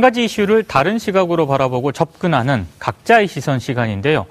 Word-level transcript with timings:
한 0.00 0.02
가지 0.02 0.24
이슈를 0.24 0.62
다른 0.62 0.98
시각으로 0.98 1.46
바라보고 1.46 1.92
접근하는 1.92 2.66
각자의 2.78 3.28
시선 3.28 3.58
시간인데요. 3.58 4.24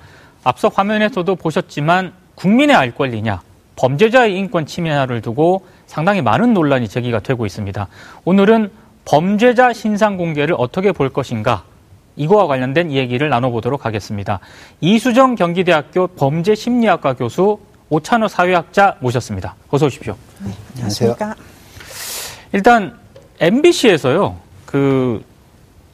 앞서 0.43 0.67
화면에서도 0.67 1.35
보셨지만 1.35 2.11
국민의 2.33 2.75
알 2.75 2.95
권리냐, 2.95 3.43
범죄자의 3.75 4.35
인권 4.35 4.65
침해냐를 4.65 5.21
두고 5.21 5.67
상당히 5.85 6.23
많은 6.23 6.55
논란이 6.55 6.87
제기가 6.87 7.19
되고 7.19 7.45
있습니다. 7.45 7.87
오늘은 8.25 8.71
범죄자 9.05 9.71
신상 9.71 10.17
공개를 10.17 10.55
어떻게 10.57 10.91
볼 10.91 11.09
것인가 11.09 11.65
이거와 12.15 12.47
관련된 12.47 12.91
얘기를 12.91 13.29
나눠보도록 13.29 13.85
하겠습니다. 13.85 14.39
이수정 14.81 15.35
경기대학교 15.35 16.07
범죄심리학과 16.07 17.13
교수 17.13 17.59
오찬호 17.89 18.27
사회학자 18.27 18.95
모셨습니다. 19.01 19.53
어서 19.69 19.85
오십시오. 19.85 20.15
네, 20.39 20.51
안녕하세요. 20.73 21.15
일단 22.53 22.97
MBC에서요. 23.39 24.35
그 24.65 25.28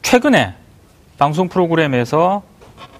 최근에 0.06 0.54
방송 1.18 1.48
프로그램에서 1.48 2.44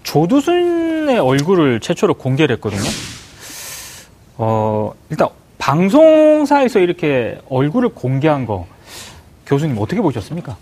조두순의 0.02 1.20
얼굴을 1.20 1.78
최초로 1.78 2.14
공개를 2.14 2.56
했거든요. 2.56 2.83
어, 4.38 4.92
일단 5.09 5.28
방송사에서 5.59 6.80
이렇게 6.80 7.38
얼굴을 7.48 7.91
공개한 7.91 8.45
거 8.45 8.66
교수님 9.47 9.78
어떻게 9.78 10.00
보셨습니까? 10.00 10.56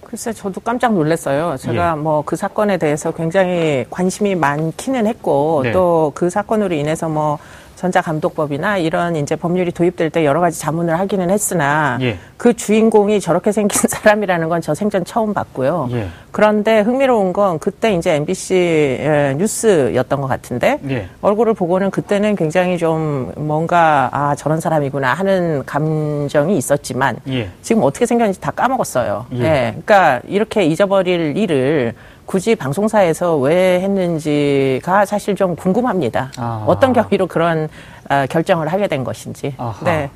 글쎄 0.00 0.32
저도 0.32 0.62
깜짝 0.62 0.94
놀랐어요. 0.94 1.58
제가 1.58 1.94
예. 1.98 2.00
뭐그 2.00 2.34
사건에 2.34 2.78
대해서 2.78 3.10
굉장히 3.12 3.84
관심이 3.90 4.34
많기는 4.34 5.06
했고 5.06 5.60
네. 5.64 5.72
또그 5.72 6.30
사건으로 6.30 6.74
인해서 6.74 7.10
뭐 7.10 7.38
전자감독법이나 7.80 8.76
이런 8.78 9.16
이제 9.16 9.36
법률이 9.36 9.72
도입될 9.72 10.10
때 10.10 10.24
여러 10.24 10.40
가지 10.40 10.60
자문을 10.60 10.98
하기는 10.98 11.30
했으나 11.30 11.98
예. 12.02 12.18
그 12.36 12.54
주인공이 12.54 13.20
저렇게 13.20 13.52
생긴 13.52 13.80
사람이라는 13.88 14.48
건 14.48 14.60
저 14.60 14.74
생전 14.74 15.06
처음 15.06 15.32
봤고요. 15.32 15.88
예. 15.92 16.08
그런데 16.32 16.80
흥미로운 16.80 17.32
건 17.32 17.58
그때 17.58 17.94
이제 17.94 18.14
MBC 18.16 19.00
뉴스였던 19.38 20.20
것 20.20 20.26
같은데 20.26 20.78
예. 20.90 21.08
얼굴을 21.22 21.54
보고는 21.54 21.90
그때는 21.90 22.36
굉장히 22.36 22.76
좀 22.76 23.32
뭔가 23.36 24.10
아 24.12 24.34
저런 24.34 24.60
사람이구나 24.60 25.14
하는 25.14 25.62
감정이 25.64 26.58
있었지만 26.58 27.16
예. 27.28 27.48
지금 27.62 27.82
어떻게 27.84 28.04
생겼는지 28.04 28.38
다 28.38 28.50
까먹었어요. 28.50 29.26
예. 29.36 29.38
예. 29.40 29.60
그러니까 29.70 30.20
이렇게 30.28 30.64
잊어버릴 30.64 31.38
일을 31.38 31.94
굳이 32.26 32.54
방송사에서 32.54 33.36
왜 33.38 33.80
했는지가 33.80 35.04
사실 35.04 35.34
좀 35.34 35.56
궁금합니다. 35.56 36.32
아. 36.36 36.64
어떤 36.66 36.92
경위로 36.92 37.26
그런 37.26 37.68
어, 38.08 38.26
결정을 38.28 38.68
하게 38.68 38.88
된 38.88 39.04
것인지. 39.04 39.54
아하. 39.58 39.84
네. 39.84 40.10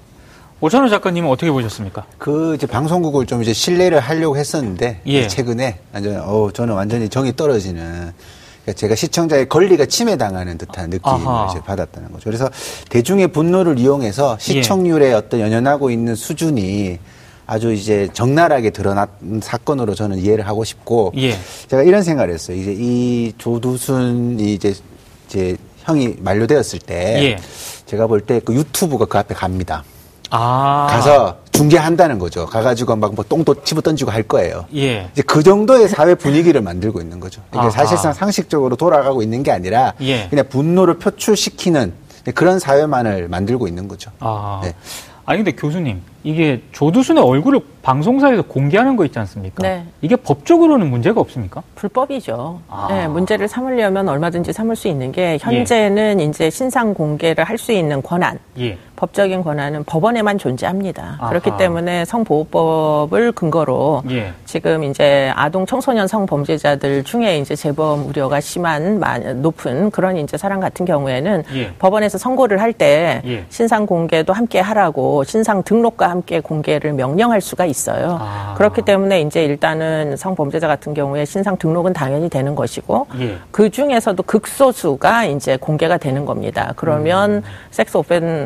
오찬호 0.60 0.88
작가님은 0.88 1.28
어떻게 1.28 1.50
보셨습니까? 1.50 2.04
그 2.16 2.54
이제 2.54 2.66
방송국을 2.66 3.26
좀 3.26 3.42
이제 3.42 3.52
신뢰를 3.52 4.00
하려고 4.00 4.36
했었는데 4.36 5.00
예. 5.06 5.26
최근에 5.26 5.80
완전 5.92 6.20
어 6.24 6.50
저는 6.52 6.74
완전히 6.74 7.08
정이 7.08 7.36
떨어지는 7.36 8.12
그러니까 8.62 8.72
제가 8.74 8.94
시청자의 8.94 9.48
권리가 9.48 9.86
침해당하는 9.86 10.56
듯한 10.56 10.88
느낌을 10.90 11.18
이제 11.50 11.60
받았다는 11.60 12.12
거죠. 12.12 12.24
그래서 12.24 12.48
대중의 12.88 13.28
분노를 13.28 13.78
이용해서 13.78 14.38
시청률에 14.38 15.08
예. 15.08 15.12
어떤 15.12 15.40
연연하고 15.40 15.90
있는 15.90 16.14
수준이 16.14 16.98
아주 17.46 17.72
이제 17.72 18.08
적나라하게 18.12 18.70
드러난 18.70 19.06
사건으로 19.42 19.94
저는 19.94 20.18
이해를 20.18 20.46
하고 20.46 20.64
싶고 20.64 21.12
예. 21.16 21.36
제가 21.68 21.82
이런 21.82 22.02
생각을 22.02 22.32
했어요. 22.32 22.56
이제 22.56 22.74
이 22.76 23.32
조두순이 23.38 24.54
이제 24.54 24.74
이제 25.28 25.56
형이 25.84 26.16
만료되었을 26.20 26.78
때 26.80 27.22
예. 27.22 27.38
제가 27.86 28.06
볼 28.06 28.20
때 28.26 28.40
그 28.40 28.54
유튜브가 28.54 29.04
그 29.06 29.18
앞에 29.18 29.34
갑니다. 29.34 29.84
아. 30.30 30.86
가서 30.90 31.36
중계한다는 31.52 32.18
거죠. 32.18 32.46
가가지고 32.46 32.96
막 32.96 33.12
뭐 33.14 33.24
똥도 33.28 33.62
집어 33.62 33.80
던지고 33.82 34.10
할 34.10 34.22
거예요. 34.22 34.64
예. 34.74 35.08
이제 35.12 35.22
그 35.22 35.42
정도의 35.42 35.88
사회 35.88 36.14
분위기를 36.14 36.62
만들고 36.62 37.00
있는 37.00 37.20
거죠. 37.20 37.42
이게 37.54 37.70
사실상 37.70 38.12
상식적으로 38.14 38.74
돌아가고 38.76 39.22
있는 39.22 39.42
게 39.42 39.52
아니라 39.52 39.92
예. 40.00 40.28
그냥 40.30 40.46
분노를 40.48 40.98
표출시키는 40.98 41.92
그런 42.34 42.58
사회만을 42.58 43.28
만들고 43.28 43.68
있는 43.68 43.86
거죠. 43.86 44.10
아. 44.18 44.60
네. 44.64 44.74
아니 45.26 45.38
근데 45.38 45.52
교수님 45.52 46.02
이게 46.22 46.60
조두순의 46.72 47.22
얼굴을 47.22 47.60
방송사에서 47.82 48.42
공개하는 48.42 48.96
거 48.96 49.04
있지 49.04 49.18
않습니까? 49.18 49.62
네. 49.62 49.84
이게 50.00 50.16
법적으로는 50.16 50.88
문제가 50.90 51.20
없습니까? 51.20 51.62
불법이죠. 51.74 52.60
아. 52.68 52.86
네, 52.90 53.08
문제를 53.08 53.46
삼으려면 53.48 54.08
얼마든지 54.08 54.52
삼을 54.52 54.76
수 54.76 54.88
있는 54.88 55.12
게 55.12 55.38
현재는 55.40 56.20
예. 56.20 56.24
이제 56.24 56.50
신상 56.50 56.92
공개를 56.94 57.44
할 57.44 57.54
수 57.58 57.72
있는 57.72 58.02
권한, 58.02 58.38
예. 58.58 58.76
법적인 59.04 59.42
권한은 59.42 59.84
법원에만 59.84 60.38
존재합니다. 60.38 61.18
아하. 61.20 61.28
그렇기 61.28 61.58
때문에 61.58 62.06
성보호법을 62.06 63.32
근거로 63.32 64.02
예. 64.08 64.32
지금 64.46 64.82
이제 64.84 65.30
아동 65.36 65.66
청소년 65.66 66.08
성범죄자들 66.08 67.04
중에 67.04 67.38
이제 67.38 67.54
재범 67.54 68.06
우려가 68.08 68.40
심한 68.40 69.02
높은 69.42 69.90
그런 69.90 70.16
이제 70.16 70.38
사람 70.38 70.60
같은 70.60 70.86
경우에는 70.86 71.44
예. 71.54 71.74
법원에서 71.74 72.16
선고를 72.16 72.62
할때 72.62 73.20
예. 73.26 73.44
신상 73.50 73.84
공개도 73.84 74.32
함께 74.32 74.58
하라고 74.60 75.24
신상 75.24 75.62
등록과 75.62 76.08
함께 76.08 76.40
공개를 76.40 76.94
명령할 76.94 77.42
수가 77.42 77.66
있어요. 77.66 78.18
아. 78.20 78.54
그렇기 78.56 78.82
때문에 78.82 79.20
이제 79.20 79.44
일단은 79.44 80.16
성범죄자 80.16 80.66
같은 80.66 80.94
경우에 80.94 81.26
신상 81.26 81.58
등록은 81.58 81.92
당연히 81.92 82.30
되는 82.30 82.54
것이고 82.54 83.06
예. 83.20 83.36
그 83.50 83.68
중에서도 83.68 84.22
극소수가 84.22 85.26
이제 85.26 85.58
공개가 85.58 85.98
되는 85.98 86.24
겁니다. 86.24 86.72
그러면 86.76 87.30
음. 87.30 87.42
섹스 87.70 87.98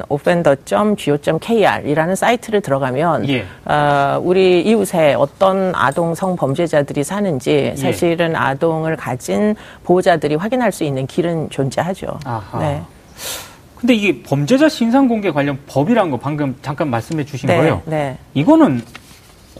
오펜 0.09 0.43
open.go.kr이라는 0.48 2.14
사이트를 2.14 2.60
들어가면 2.60 3.28
예. 3.28 3.44
어, 3.64 4.20
우리 4.22 4.62
이웃에 4.62 5.14
어떤 5.14 5.72
아동 5.75 6.14
성범죄자들이 6.14 7.04
사는지 7.04 7.72
예. 7.72 7.76
사실은 7.76 8.32
예. 8.32 8.36
아동을 8.36 8.97
가진 8.97 9.54
보호자들이 9.84 10.34
확인할 10.36 10.72
수 10.72 10.84
있는 10.84 11.06
길은 11.06 11.50
존재하죠. 11.50 12.19
아하. 12.25 12.59
네. 12.60 12.82
근데 13.76 13.94
이게 13.94 14.22
범죄자 14.22 14.69
신상 14.69 15.06
공개 15.06 15.31
관련 15.31 15.59
법이라는 15.69 16.10
거 16.10 16.16
방금 16.16 16.56
잠깐 16.62 16.91
말씀해 16.91 17.25
주신 17.25 17.47
네, 17.47 17.56
거예요. 17.56 17.82
네. 17.84 18.19
이거는 18.34 18.82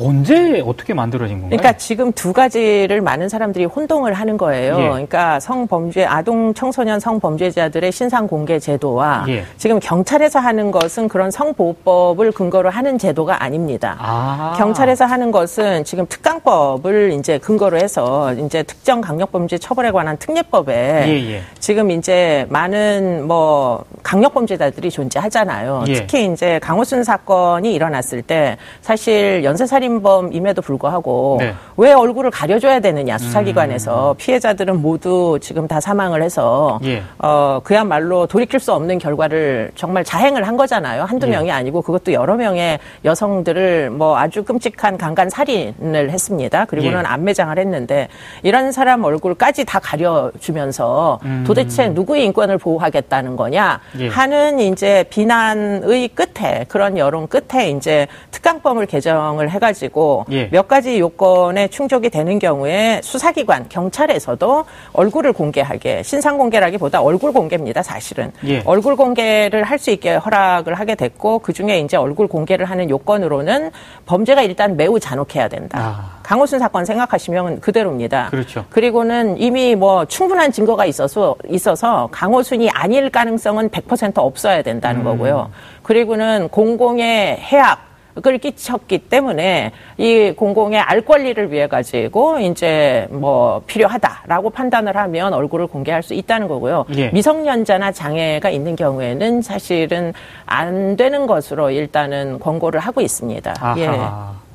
언제 0.01 0.63
어떻게 0.65 0.95
만들어진 0.95 1.41
건가요? 1.41 1.57
그러니까 1.59 1.77
지금 1.79 2.13
두 2.13 2.33
가지를 2.33 3.01
많은 3.01 3.29
사람들이 3.29 3.65
혼동을 3.65 4.15
하는 4.15 4.37
거예요. 4.37 4.79
예. 4.79 4.89
그러니까 4.89 5.41
성범죄 5.41 6.05
아동 6.05 6.55
청소년 6.55 7.01
성범죄자들의 7.01 7.91
신상 7.93 8.27
공개 8.27 8.59
제도와 8.59 9.25
예. 9.29 9.45
지금 9.57 9.81
경찰에서 9.81 10.39
하는 10.39 10.71
것은 10.71 11.09
그런 11.09 11.31
성보호법을 11.31 12.33
근거로 12.33 12.71
하는 12.71 12.99
제도가 12.99 13.43
아닙니다. 13.43 13.97
아. 13.99 14.55
경찰에서 14.57 15.05
하는 15.05 15.31
것은 15.31 15.85
지금 15.85 16.07
특강법을 16.09 17.13
이제 17.19 17.39
근거로 17.39 17.79
해서 17.79 18.33
이제 18.35 18.63
특정 18.63 19.01
강력범죄 19.01 19.59
처벌에 19.59 19.91
관한 19.91 20.17
특례법에 20.19 21.05
예, 21.09 21.33
예. 21.33 21.43
지금 21.59 21.91
이제 21.91 22.47
많은 22.51 23.27
뭐 23.27 23.85
강력범죄자들이 24.03 24.91
존재하잖아요. 24.91 25.85
예. 25.89 25.95
특히 25.95 26.31
이제 26.33 26.59
강호순 26.61 27.05
사건이 27.05 27.75
일어났을 27.75 28.23
때 28.23 28.57
사실 28.81 29.43
연쇄살인 29.45 29.88
살인범임에도 29.89 30.63
불구하고 30.63 31.39
네. 31.41 31.55
왜 31.77 31.93
얼굴을 31.93 32.31
가려줘야 32.31 32.81
되느냐 32.81 33.19
수사기관에서 33.19 34.13
음. 34.13 34.17
피해자들은 34.17 34.81
모두 34.83 35.39
지금 35.41 35.67
다 35.67 35.81
사망을 35.81 36.23
해서 36.23 36.79
예. 36.85 37.03
어 37.19 37.61
그야말로 37.65 38.27
돌이킬 38.27 38.61
수 38.61 38.73
없는 38.73 38.99
결과를 38.99 39.71
정말 39.75 40.05
자행을 40.05 40.47
한 40.47 40.57
거잖아요 40.57 41.05
한두 41.05 41.27
예. 41.29 41.31
명이 41.33 41.51
아니고 41.51 41.83
그것도 41.83 42.13
여러 42.13 42.37
명의 42.37 42.79
여성들을 43.05 43.91
뭐 43.91 44.19
아주 44.19 44.45
끔찍한 44.45 44.99
강간 44.99 45.31
살인을 45.31 46.11
했습니다 46.11 46.67
그리고는 46.67 47.01
예. 47.01 47.05
안매장을 47.05 47.59
했는데 47.59 48.09
이런 48.43 48.71
사람 48.73 49.05
얼굴까지 49.05 49.65
다 49.65 49.79
가려주면서 49.79 51.21
음. 51.25 51.45
도대체 51.47 51.89
누구의 51.89 52.25
인권을 52.27 52.59
보호하겠다는 52.59 53.37
거냐 53.37 53.81
예. 53.99 54.09
하는 54.09 54.61
이제 54.61 55.05
비난의 55.11 56.09
끝에 56.09 56.65
그런 56.69 56.99
여론 56.99 57.27
끝에 57.27 57.71
이제 57.71 58.07
특강법을 58.31 58.87
개정을 58.87 59.51
해가지고 59.51 59.78
가지고 59.79 60.27
예. 60.31 60.49
몇 60.51 60.67
가지 60.69 60.99
요건에 60.99 61.69
충족이 61.69 62.11
되는 62.11 62.39
경우에 62.39 63.01
수사기관 63.03 63.69
경찰에서도 63.69 64.65
얼굴을 64.93 65.33
공개하게 65.33 66.03
신상 66.03 66.37
공개라기보다 66.37 67.01
얼굴 67.01 67.33
공개입니다. 67.33 67.83
사실은 67.83 68.33
예. 68.47 68.63
얼굴 68.67 68.97
공개를 68.97 69.63
할 69.65 69.79
수 69.79 69.93
있게 69.93 70.17
허락을 70.17 70.75
하게 70.75 70.97
됐고 70.97 71.39
그 71.39 71.53
중에 71.53 71.79
이제 71.79 71.97
얼굴 71.97 72.27
공개를 72.27 72.67
하는 72.67 72.91
요건으로는 72.91 73.71
범죄가 74.07 74.43
일단 74.43 74.77
매우 74.77 74.99
잔혹해야 74.99 75.47
된다. 75.47 75.79
아. 75.81 76.19
강호순 76.25 76.59
사건 76.59 76.85
생각하시면 76.85 77.61
그대로입니다. 77.61 78.31
그렇죠. 78.31 78.65
그리고는 78.71 79.39
이미 79.39 79.77
뭐 79.77 80.05
충분한 80.05 80.51
증거가 80.51 80.85
있어서 80.85 81.37
있어서 81.49 82.09
강호순이 82.11 82.71
아닐 82.71 83.09
가능성은 83.09 83.71
100% 83.71 84.15
없어야 84.19 84.63
된다는 84.63 85.03
음. 85.03 85.05
거고요. 85.05 85.51
그리고는 85.85 86.49
공공의 86.49 87.37
해악 87.37 87.88
그걸 88.19 88.39
끼쳤기 88.39 88.99
때문에 88.99 89.73
이 89.97 90.33
공공의 90.37 90.81
알 90.81 91.01
권리를 91.03 91.53
위해 91.53 91.69
가지고 91.69 92.41
이제 92.41 93.07
뭐 93.11 93.63
필요하다라고 93.67 94.51
판단을 94.51 94.97
하면 94.97 95.33
얼굴을 95.33 95.69
공개할 95.69 96.03
수 96.03 96.15
있다는 96.15 96.49
거고요. 96.49 96.85
예. 96.97 97.11
미성년자나 97.11 97.93
장애가 97.93 98.51
있는 98.51 98.75
경우에는 98.75 99.43
사실은 99.43 100.13
안 100.47 100.97
되는 100.97 101.27
것으로 101.27 101.71
일단은 101.71 102.41
권고를 102.41 102.81
하고 102.81 103.01
있습니다. 103.01 103.55
아하. 103.61 103.79
예. 103.79 104.48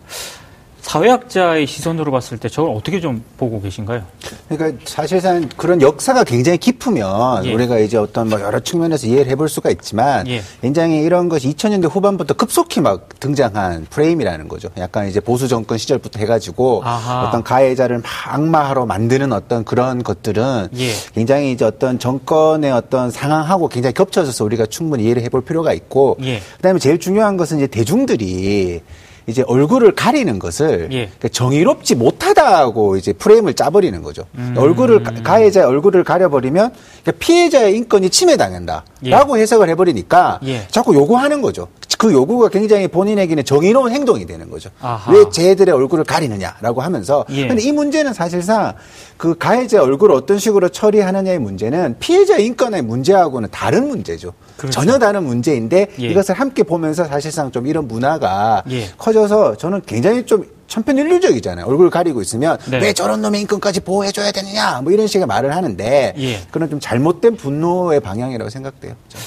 사회학자의 0.94 1.66
시선으로 1.66 2.12
봤을 2.12 2.38
때 2.38 2.48
저걸 2.48 2.76
어떻게 2.76 3.02
좀 3.02 3.24
보고 3.38 3.60
계신가요? 3.60 4.04
그러니까 4.48 4.80
사실상 4.86 5.50
그런 5.58 5.82
역사가 5.82 6.24
굉장히 6.24 6.60
깊으면 6.60 7.46
예. 7.46 7.54
우리가 7.54 7.80
이제 7.80 7.98
어떤 7.98 8.30
뭐 8.30 8.40
여러 8.40 8.60
측면에서 8.60 9.08
이해를 9.08 9.32
해볼 9.32 9.50
수가 9.50 9.72
있지만 9.72 10.28
예. 10.28 10.44
굉장히 10.62 11.02
이런 11.02 11.30
것이 11.30 11.52
2000년대 11.52 11.90
후반부터 11.90 12.36
급속히 12.36 12.80
막 12.80 13.10
등장한 13.20 13.88
프레임이라는 13.90 14.48
거죠. 14.48 14.70
약간 14.78 15.10
이제 15.10 15.20
보수 15.20 15.48
정권 15.48 15.80
시절부터 15.80 16.20
해가지고 16.20 16.82
아하. 16.84 17.28
어떤 17.28 17.42
가해자를 17.42 17.98
막 17.98 18.06
악마하러 18.28 18.86
만드는 18.86 19.34
어떤 19.34 19.66
그런 19.66 20.04
것들은 20.04 20.68
예. 20.78 20.92
굉장히 21.16 21.54
이제 21.54 21.66
어떤 21.66 21.98
정권의 21.98 22.72
어떤 22.72 23.10
상황하고 23.10 23.68
굉장히 23.68 23.96
겹쳐져서 23.96 24.46
우리가 24.46 24.68
충분히 24.68 25.06
이해를 25.06 25.24
해볼 25.24 25.44
필요가 25.44 25.74
있고 25.74 26.18
예. 26.22 26.40
그다음에 26.58 26.78
제일 26.78 27.00
중요한 27.00 27.36
것은 27.36 27.58
이제 27.58 27.66
대중들이 27.66 28.84
이제 29.28 29.44
얼굴을 29.48 29.96
가리는 29.96 30.38
것을 30.40 30.90
예. 30.92 31.06
그러니까 31.06 31.30
정의롭지 31.30 31.96
못하다고 31.96 32.98
이제 32.98 33.14
프레임을 33.14 33.54
짜버리는 33.54 34.02
거죠. 34.02 34.24
음. 34.36 34.54
얼굴을 34.58 35.04
가해자의 35.24 35.66
얼굴을 35.66 36.04
가려버리면 36.04 36.72
그러니까 37.04 37.12
피해자의 37.20 37.76
인권이 37.78 38.10
침해당한다라고 38.10 39.38
예. 39.38 39.42
해석을 39.42 39.70
해버리니까 39.70 40.40
예. 40.46 40.68
자꾸 40.70 40.94
요구하는 40.96 41.42
거죠. 41.42 41.68
그 41.98 42.12
요구가 42.12 42.50
굉장히 42.50 42.90
본인에게는 42.90 43.46
정의로운 43.46 43.94
행동이 43.94 44.26
되는 44.26 44.50
거죠. 44.50 44.70
아하. 44.82 45.10
왜 45.14 45.24
쟤들의 45.32 45.74
얼굴을 45.74 46.04
가리느냐라고 46.04 46.82
하면서. 46.82 47.26
예. 47.30 47.48
근데 47.48 47.64
이 47.64 47.72
문제는 47.72 48.12
사실상 48.14 48.74
그 49.16 49.38
가해자 49.38 49.82
얼굴을 49.82 50.14
어떤 50.14 50.38
식으로 50.38 50.68
처리하느냐의 50.68 51.40
문제는 51.40 51.96
피해자 52.00 52.38
인권의 52.38 52.82
문제하고는 52.82 53.50
다른 53.52 53.88
문제죠. 53.88 54.34
그렇죠. 54.58 54.80
전혀 54.80 55.00
다른 55.00 55.24
문제인데 55.24 55.88
예. 56.00 56.08
이것을 56.08 56.36
함께 56.36 56.64
보면서 56.64 57.06
사실상 57.06 57.52
좀 57.52 57.68
이런 57.68 57.88
문화가 57.88 58.64
예. 58.70 58.90
커져서 58.98 59.58
저는 59.58 59.82
굉장히 59.86 60.26
좀 60.26 60.46
천편일률적이잖아요. 60.68 61.66
얼굴 61.66 61.90
가리고 61.90 62.22
있으면 62.22 62.58
네. 62.70 62.80
왜 62.80 62.94
저런 62.94 63.22
놈의 63.22 63.42
인권까지 63.42 63.82
보호해줘야 63.82 64.32
되느냐 64.32 64.82
뭐 64.82 64.92
이런 64.92 65.08
식의 65.08 65.28
말을 65.28 65.56
하는데 65.56 66.14
예. 66.18 66.42
그런 66.52 66.70
좀 66.70 66.80
잘못된 66.80 67.36
분노의 67.36 68.00
방향이라고 68.00 68.50
생각돼요. 68.50 68.94
저 69.10 69.18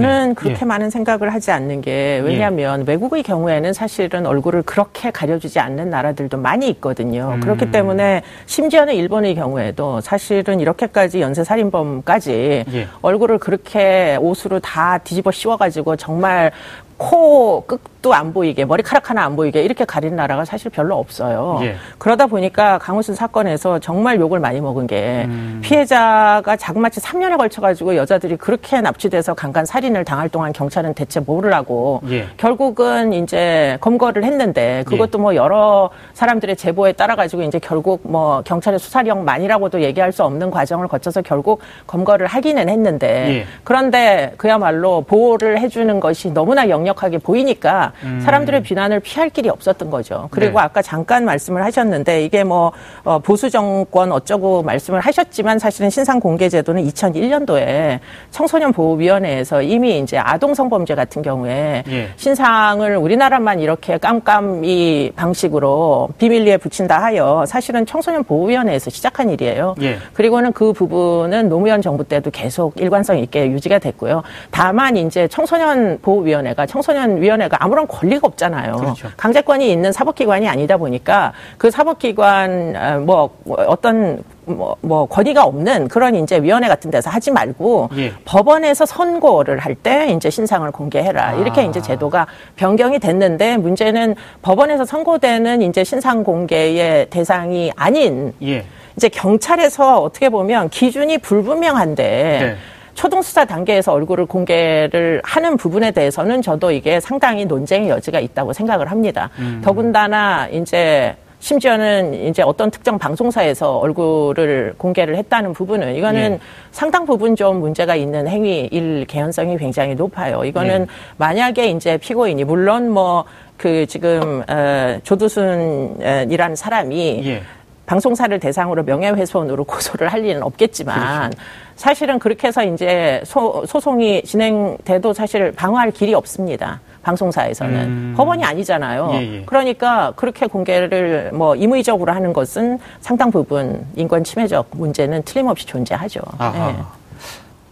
는 0.00 0.34
그렇게 0.34 0.58
예. 0.62 0.64
많은 0.64 0.90
생각을 0.90 1.32
하지 1.32 1.50
않는 1.52 1.80
게 1.80 2.20
왜냐하면 2.24 2.80
예. 2.80 2.92
외국의 2.92 3.22
경우에는 3.22 3.72
사실은 3.72 4.26
얼굴을 4.26 4.62
그렇게 4.62 5.10
가려주지 5.10 5.60
않는 5.60 5.90
나라들도 5.90 6.36
많이 6.38 6.68
있거든요. 6.70 7.32
음. 7.36 7.40
그렇기 7.40 7.70
때문에 7.70 8.22
심지어는 8.46 8.94
일본의 8.94 9.34
경우에도 9.36 10.00
사실은 10.00 10.60
이렇게까지 10.60 11.20
연쇄살인범까지 11.20 12.64
예. 12.72 12.88
얼굴을 13.02 13.38
그렇게 13.38 14.16
옷으로 14.20 14.58
다 14.60 14.98
뒤집어 14.98 15.30
씌워가지고 15.30 15.96
정말 15.96 16.50
코 16.96 17.64
끝 17.66 17.91
도 18.02 18.12
안 18.12 18.32
보이게 18.32 18.64
머리카락 18.64 19.08
하나 19.10 19.24
안 19.24 19.36
보이게 19.36 19.62
이렇게 19.62 19.84
가린 19.84 20.16
나라가 20.16 20.44
사실 20.44 20.70
별로 20.70 20.98
없어요. 20.98 21.58
예. 21.62 21.76
그러다 21.98 22.26
보니까 22.26 22.78
강우순 22.78 23.14
사건에서 23.14 23.78
정말 23.78 24.20
욕을 24.20 24.38
많이 24.38 24.60
먹은 24.60 24.86
게 24.86 25.24
음. 25.26 25.60
피해자가 25.62 26.56
자그마치 26.56 27.00
3년에 27.00 27.38
걸쳐가지고 27.38 27.96
여자들이 27.96 28.36
그렇게 28.36 28.80
납치돼서 28.80 29.34
강간 29.34 29.64
살인을 29.64 30.04
당할 30.04 30.28
동안 30.28 30.52
경찰은 30.52 30.94
대체 30.94 31.20
뭐를 31.20 31.54
하고 31.54 32.00
예. 32.10 32.26
결국은 32.36 33.12
이제 33.12 33.78
검거를 33.80 34.24
했는데 34.24 34.84
그것도 34.86 35.18
예. 35.18 35.22
뭐 35.22 35.34
여러 35.34 35.90
사람들의 36.14 36.56
제보에 36.56 36.92
따라 36.92 37.16
가지고 37.16 37.42
이제 37.42 37.58
결국 37.58 38.00
뭐 38.04 38.42
경찰의 38.44 38.78
수사력만이라고도 38.78 39.80
얘기할 39.82 40.12
수 40.12 40.24
없는 40.24 40.50
과정을 40.50 40.88
거쳐서 40.88 41.22
결국 41.22 41.60
검거를 41.86 42.26
하기는 42.26 42.68
했는데 42.68 43.06
예. 43.28 43.46
그런데 43.64 44.34
그야말로 44.36 45.02
보호를 45.02 45.58
해주는 45.60 45.98
것이 46.00 46.30
너무나 46.30 46.68
영역 46.68 46.92
강력하게 46.92 47.18
보이니까 47.18 47.91
음. 48.04 48.20
사람들의 48.20 48.62
비난을 48.62 49.00
피할 49.00 49.30
길이 49.30 49.48
없었던 49.48 49.90
거죠. 49.90 50.28
그리고 50.30 50.58
네. 50.58 50.64
아까 50.64 50.82
잠깐 50.82 51.24
말씀을 51.24 51.64
하셨는데 51.64 52.24
이게 52.24 52.44
뭐 52.44 52.72
어, 53.04 53.18
보수 53.18 53.50
정권 53.50 54.12
어쩌고 54.12 54.62
말씀을 54.62 55.00
하셨지만 55.00 55.58
사실은 55.58 55.90
신상 55.90 56.20
공개 56.20 56.48
제도는 56.48 56.84
2001년도에 56.84 58.00
청소년 58.30 58.72
보호위원회에서 58.72 59.62
이미 59.62 59.98
이제 59.98 60.18
아동 60.18 60.54
성범죄 60.54 60.94
같은 60.94 61.22
경우에 61.22 61.82
예. 61.88 62.08
신상을 62.16 62.96
우리나라만 62.96 63.60
이렇게 63.60 63.98
깜깜이 63.98 65.12
방식으로 65.16 66.10
비밀리에 66.18 66.58
붙인다 66.58 67.02
하여 67.02 67.44
사실은 67.46 67.86
청소년 67.86 68.24
보호위원회에서 68.24 68.90
시작한 68.90 69.30
일이에요. 69.30 69.74
예. 69.80 69.96
그리고는 70.12 70.52
그 70.52 70.72
부분은 70.72 71.48
노무현 71.48 71.80
정부 71.80 72.04
때도 72.04 72.30
계속 72.30 72.78
일관성 72.78 73.18
있게 73.18 73.50
유지가 73.50 73.78
됐고요. 73.78 74.22
다만 74.50 74.96
이제 74.96 75.26
청소년 75.28 75.98
보호위원회가 76.02 76.66
청 76.66 76.82
청소년 76.82 77.22
위원회가 77.22 77.58
아무런 77.60 77.81
권리가 77.86 78.26
없잖아요. 78.26 78.76
그렇죠. 78.76 79.08
강제권이 79.16 79.70
있는 79.70 79.92
사법기관이 79.92 80.48
아니다 80.48 80.76
보니까 80.76 81.32
그 81.58 81.70
사법기관 81.70 82.74
어, 82.76 83.00
뭐 83.00 83.30
어떤 83.46 84.22
뭐, 84.44 84.76
뭐 84.80 85.06
권위가 85.06 85.44
없는 85.44 85.86
그런 85.88 86.16
이제 86.16 86.40
위원회 86.42 86.66
같은 86.68 86.90
데서 86.90 87.10
하지 87.10 87.30
말고 87.30 87.90
예. 87.96 88.12
법원에서 88.24 88.86
선고를 88.86 89.58
할 89.58 89.76
때 89.82 90.12
이제 90.14 90.30
신상을 90.30 90.70
공개해라 90.70 91.28
아. 91.28 91.32
이렇게 91.34 91.64
이제 91.64 91.80
제도가 91.80 92.26
변경이 92.56 92.98
됐는데 92.98 93.56
문제는 93.56 94.14
법원에서 94.42 94.84
선고되는 94.84 95.62
이제 95.62 95.82
신상 95.82 96.22
공개의 96.22 97.06
대상이 97.10 97.72
아닌 97.76 98.32
예. 98.42 98.64
이제 98.96 99.08
경찰에서 99.08 100.02
어떻게 100.02 100.28
보면 100.28 100.68
기준이 100.68 101.18
불분명한데. 101.18 102.02
네. 102.02 102.56
초등수사 102.94 103.44
단계에서 103.44 103.92
얼굴을 103.92 104.26
공개를 104.26 105.20
하는 105.24 105.56
부분에 105.56 105.90
대해서는 105.90 106.42
저도 106.42 106.70
이게 106.70 107.00
상당히 107.00 107.44
논쟁의 107.44 107.88
여지가 107.88 108.20
있다고 108.20 108.52
생각을 108.52 108.90
합니다. 108.90 109.30
음. 109.38 109.60
더군다나 109.64 110.48
이제 110.48 111.14
심지어는 111.40 112.14
이제 112.28 112.42
어떤 112.42 112.70
특정 112.70 112.98
방송사에서 112.98 113.78
얼굴을 113.78 114.74
공개를 114.78 115.16
했다는 115.16 115.52
부분은 115.54 115.96
이거는 115.96 116.34
예. 116.34 116.38
상당 116.70 117.04
부분 117.04 117.34
좀 117.34 117.58
문제가 117.58 117.96
있는 117.96 118.28
행위일 118.28 119.06
개연성이 119.08 119.56
굉장히 119.56 119.96
높아요. 119.96 120.44
이거는 120.44 120.82
예. 120.82 120.86
만약에 121.16 121.66
이제 121.70 121.96
피고인이 121.96 122.44
물론 122.44 122.90
뭐 122.90 123.24
그 123.62 123.86
지금 123.86 124.42
어, 124.48 124.98
조두순이라는 125.04 126.56
사람이 126.56 127.22
예. 127.24 127.42
방송사를 127.86 128.38
대상으로 128.38 128.82
명예훼손으로 128.84 129.64
고소를 129.64 130.08
할 130.08 130.24
일은 130.24 130.42
없겠지만 130.42 131.30
그렇죠. 131.30 131.38
사실은 131.76 132.18
그렇게 132.18 132.48
해서 132.48 132.62
이제 132.64 133.20
소, 133.24 133.64
소송이 133.66 134.22
진행돼도 134.22 135.12
사실 135.12 135.52
방어할 135.52 135.90
길이 135.90 136.14
없습니다. 136.14 136.80
방송사에서는 137.02 137.74
음. 137.80 138.14
법원이 138.16 138.44
아니잖아요. 138.44 139.10
예, 139.14 139.16
예. 139.38 139.42
그러니까 139.44 140.12
그렇게 140.14 140.46
공개를 140.46 141.30
뭐 141.32 141.56
임의적으로 141.56 142.12
하는 142.12 142.32
것은 142.32 142.78
상당 143.00 143.32
부분 143.32 143.84
인권 143.96 144.22
침해적 144.22 144.68
문제는 144.72 145.24
틀림없이 145.24 145.66
존재하죠. 145.66 146.20
아하. 146.38 146.70
예. 146.70 146.76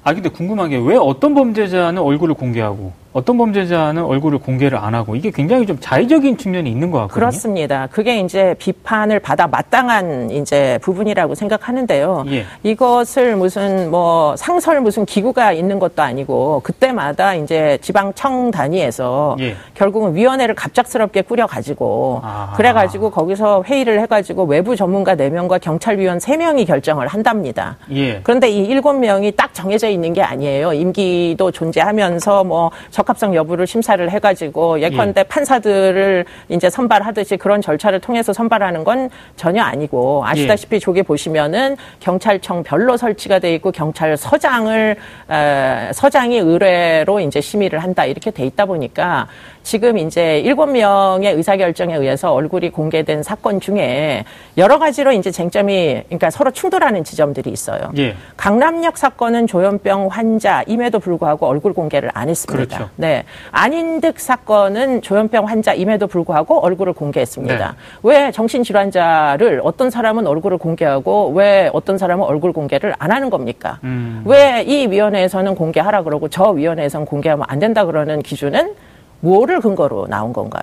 아 0.03 0.15
근데 0.15 0.29
궁금한 0.31 0.71
게 0.71 0.79
왜 0.79 0.97
어떤 0.97 1.35
범죄자는 1.35 2.03
얼굴을 2.03 2.35
공개하고 2.35 2.91
어떤 3.13 3.37
범죄자는 3.39 4.05
얼굴을 4.05 4.39
공개를 4.39 4.79
안 4.79 4.95
하고 4.95 5.17
이게 5.17 5.31
굉장히 5.33 5.67
좀 5.67 5.77
자의적인 5.81 6.37
측면이 6.37 6.71
있는 6.71 6.91
것 6.91 6.99
같거든요. 6.99 7.15
그렇습니다. 7.15 7.89
그게 7.91 8.21
이제 8.21 8.55
비판을 8.59 9.19
받아 9.19 9.49
마땅한 9.49 10.31
이제 10.31 10.79
부분이라고 10.83 11.35
생각하는데요. 11.35 12.25
예. 12.29 12.45
이것을 12.63 13.35
무슨 13.35 13.91
뭐 13.91 14.37
상설 14.37 14.81
무슨 14.81 15.05
기구가 15.05 15.53
있는 15.53 15.81
것도 15.81 16.03
아니고 16.03 16.61
그때마다 16.63 17.35
이제 17.35 17.79
지방청 17.83 18.53
단위에서 18.53 19.37
예. 19.41 19.57
결국은 19.75 20.15
위원회를 20.15 20.55
갑작스럽게 20.55 21.23
꾸려 21.23 21.49
가지고 21.49 22.23
그래 22.57 22.73
가지고 22.73 23.11
거기서 23.11 23.65
회의를 23.67 24.01
해 24.01 24.07
가지고 24.07 24.45
외부 24.45 24.77
전문가 24.77 25.17
4명과 25.17 25.61
경찰위원 25.61 26.19
3명이 26.19 26.65
결정을 26.67 27.09
한답니다. 27.09 27.77
예. 27.93 28.21
그런데 28.23 28.49
이 28.49 28.69
7명이 28.69 29.35
딱 29.35 29.53
정해져 29.53 29.89
있는 29.89 30.13
게 30.13 30.23
아니에요. 30.23 30.73
임기도 30.73 31.51
존재하면서 31.51 32.45
뭐 32.45 32.71
적합성 33.01 33.35
여부를 33.35 33.67
심사를 33.67 34.11
해가지고 34.11 34.81
예컨대 34.81 35.21
예. 35.21 35.25
판사들을 35.25 36.25
이제 36.51 36.69
선발하듯이 36.69 37.37
그런 37.39 37.63
절차를 37.63 38.01
통해서 38.01 38.33
선발하는 38.33 38.85
건 38.85 39.09
전혀 39.37 39.63
아니고 39.63 40.23
아시다시피 40.27 40.77
예. 40.77 40.79
조개 40.79 41.03
보시면은 41.03 41.77
경찰청 42.01 42.63
별로 42.63 42.97
설치가 42.97 43.39
돼 43.39 43.55
있고 43.55 43.73
경찰서장을 43.73 44.97
에, 45.31 45.93
서장이 45.93 46.39
의뢰로 46.39 47.21
이제 47.21 47.41
심의를 47.41 47.79
한다 47.79 48.05
이렇게 48.05 48.31
돼 48.31 48.45
있다 48.45 48.67
보니까 48.67 49.29
지금 49.63 49.99
이제 49.99 50.41
일곱 50.41 50.67
명의 50.67 51.33
의사결정에 51.33 51.95
의해서 51.95 52.33
얼굴이 52.33 52.71
공개된 52.71 53.23
사건 53.23 53.61
중에 53.61 54.25
여러 54.57 54.79
가지로 54.79 55.13
이제 55.13 55.31
쟁점이 55.31 56.03
그러니까 56.07 56.31
서로 56.31 56.51
충돌하는 56.51 57.05
지점들이 57.05 57.51
있어요. 57.51 57.93
예. 57.99 58.15
강남역 58.37 58.97
사건은 58.99 59.47
조현병 59.47 60.09
환자임에도 60.09 60.99
불구하고 60.99 61.47
얼굴 61.47 61.73
공개를 61.73 62.11
안 62.15 62.29
했습니다. 62.29 62.77
그렇죠. 62.77 62.90
네. 62.97 63.25
안인득 63.51 64.21
사건은 64.21 65.03
조현병 65.03 65.49
환자임에도 65.49 66.07
불구하고 66.07 66.61
얼굴을 66.61 66.93
공개했습니다. 66.93 67.69
네. 67.69 67.75
왜 68.03 68.31
정신질환자를 68.31 69.61
어떤 69.65 69.91
사람은 69.91 70.27
얼굴을 70.27 70.59
공개하고 70.59 71.31
왜 71.31 71.71
어떤 71.73 71.99
사람은 71.99 72.25
얼굴 72.25 72.53
공개를 72.53 72.95
안 72.99 73.11
하는 73.11 73.31
겁니까? 73.31 73.79
음. 73.85 74.23
왜이 74.25 74.89
위원회에서는 74.91 75.55
공개하라 75.55 76.03
그러고 76.03 76.29
저 76.29 76.51
위원회에서는 76.51 77.07
공개하면 77.07 77.47
안 77.49 77.59
된다 77.59 77.85
그러는 77.85 78.23
기준은 78.23 78.75
뭐를 79.21 79.61
근거로 79.61 80.07
나온 80.09 80.33
건가요? 80.33 80.63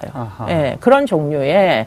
예, 0.49 0.77
그런 0.79 1.05
종류의 1.05 1.85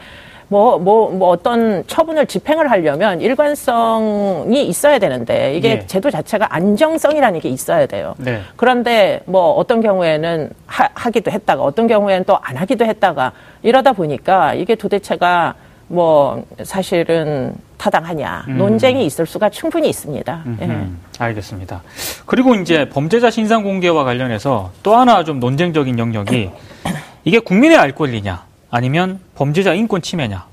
뭐, 0.51 0.77
뭐, 0.77 1.09
뭐 1.09 1.29
어떤 1.29 1.87
처분을 1.87 2.25
집행을 2.25 2.69
하려면 2.69 3.21
일관성이 3.21 4.65
있어야 4.67 4.99
되는데 4.99 5.55
이게 5.55 5.69
예. 5.69 5.87
제도 5.87 6.11
자체가 6.11 6.53
안정성이라는 6.53 7.39
게 7.39 7.47
있어야 7.47 7.85
돼요. 7.85 8.15
네. 8.17 8.41
그런데 8.57 9.21
뭐 9.25 9.51
어떤 9.51 9.79
경우에는 9.79 10.49
하, 10.65 11.09
기도 11.09 11.31
했다가 11.31 11.63
어떤 11.63 11.87
경우에는 11.87 12.25
또 12.25 12.37
안 12.41 12.57
하기도 12.57 12.83
했다가 12.83 13.31
이러다 13.61 13.93
보니까 13.93 14.53
이게 14.55 14.75
도대체가 14.75 15.53
뭐 15.87 16.43
사실은 16.63 17.53
타당하냐 17.77 18.45
음. 18.49 18.57
논쟁이 18.57 19.05
있을 19.05 19.25
수가 19.25 19.49
충분히 19.49 19.87
있습니다. 19.87 20.43
예. 20.61 20.87
알겠습니다. 21.17 21.81
그리고 22.25 22.55
이제 22.55 22.89
범죄자 22.89 23.29
신상 23.29 23.63
공개와 23.63 24.03
관련해서 24.03 24.71
또 24.83 24.95
하나 24.97 25.23
좀 25.23 25.39
논쟁적인 25.39 25.97
영역이 25.97 26.49
이게 27.23 27.39
국민의 27.39 27.77
알 27.77 27.93
권리냐 27.93 28.50
아니면 28.71 29.19
범죄자 29.35 29.73
인권 29.73 30.01
침해냐, 30.01 30.45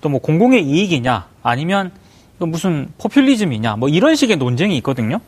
또 0.00 0.08
뭐 0.08 0.20
공공의 0.20 0.64
이익이냐, 0.64 1.26
아니면 1.42 1.92
무슨 2.38 2.88
포퓰리즘이냐, 2.98 3.76
뭐 3.76 3.88
이런 3.88 4.16
식의 4.16 4.36
논쟁이 4.36 4.76
있거든요. 4.78 5.20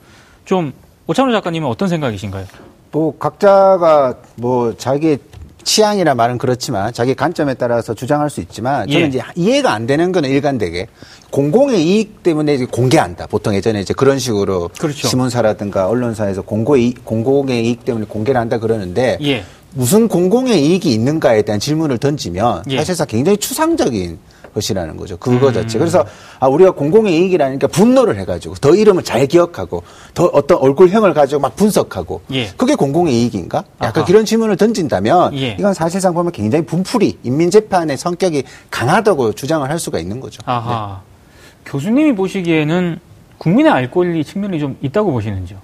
좀 0.44 0.72
오찬호 1.06 1.30
작가님은 1.32 1.68
어떤 1.68 1.88
생각이신가요? 1.88 2.46
뭐 2.90 3.16
각자가 3.18 4.14
뭐 4.36 4.74
자기 4.76 5.18
취향이나 5.62 6.14
말은 6.14 6.38
그렇지만 6.38 6.92
자기 6.92 7.14
관점에 7.14 7.54
따라서 7.54 7.94
주장할 7.94 8.28
수 8.30 8.40
있지만 8.40 8.86
저는 8.88 9.02
예. 9.02 9.08
이제 9.08 9.20
이해가 9.34 9.72
안 9.72 9.86
되는 9.86 10.12
거는 10.12 10.28
일관되게 10.28 10.88
공공의 11.30 11.82
이익 11.82 12.22
때문에 12.22 12.54
이제 12.54 12.66
공개한다. 12.66 13.26
보통 13.28 13.54
예전에 13.54 13.80
이제 13.80 13.94
그런 13.94 14.18
식으로 14.18 14.68
그렇죠. 14.78 15.08
신문사라든가 15.08 15.88
언론사에서 15.88 16.42
공공의, 16.42 16.94
공공의 17.04 17.66
이익 17.66 17.84
때문에 17.84 18.06
공개를 18.06 18.40
한다 18.40 18.58
그러는데 18.58 19.18
예. 19.22 19.44
무슨 19.74 20.08
공공의 20.08 20.64
이익이 20.64 20.92
있는가에 20.92 21.42
대한 21.42 21.60
질문을 21.60 21.98
던지면 21.98 22.64
예. 22.70 22.78
사실상 22.78 23.06
굉장히 23.08 23.36
추상적인 23.38 24.18
것이라는 24.54 24.96
거죠. 24.96 25.16
그거 25.16 25.48
음. 25.48 25.52
자체. 25.52 25.78
그래서 25.78 26.04
아 26.38 26.46
우리가 26.46 26.70
공공의 26.70 27.12
이익이라니까 27.12 27.66
분노를 27.66 28.16
해가지고 28.20 28.54
더 28.54 28.74
이름을 28.74 29.02
잘 29.02 29.26
기억하고 29.26 29.82
더 30.14 30.26
어떤 30.26 30.58
얼굴형을 30.58 31.12
가지고 31.12 31.40
막 31.40 31.56
분석하고 31.56 32.22
예. 32.32 32.46
그게 32.56 32.76
공공의 32.76 33.20
이익인가? 33.22 33.64
약간 33.82 34.02
아하. 34.02 34.04
그런 34.06 34.24
질문을 34.24 34.56
던진다면 34.56 35.36
예. 35.36 35.56
이건 35.58 35.74
사실상 35.74 36.14
보면 36.14 36.30
굉장히 36.30 36.64
분풀이 36.64 37.18
인민재판의 37.24 37.96
성격이 37.96 38.44
강하다고 38.70 39.32
주장을 39.32 39.68
할 39.68 39.78
수가 39.80 39.98
있는 39.98 40.20
거죠. 40.20 40.40
아하. 40.46 41.00
네. 41.04 41.14
교수님이 41.70 42.14
보시기에는 42.14 43.00
국민의 43.38 43.72
알 43.72 43.90
권리 43.90 44.22
측면이 44.22 44.60
좀 44.60 44.76
있다고 44.80 45.10
보시는지요? 45.10 45.58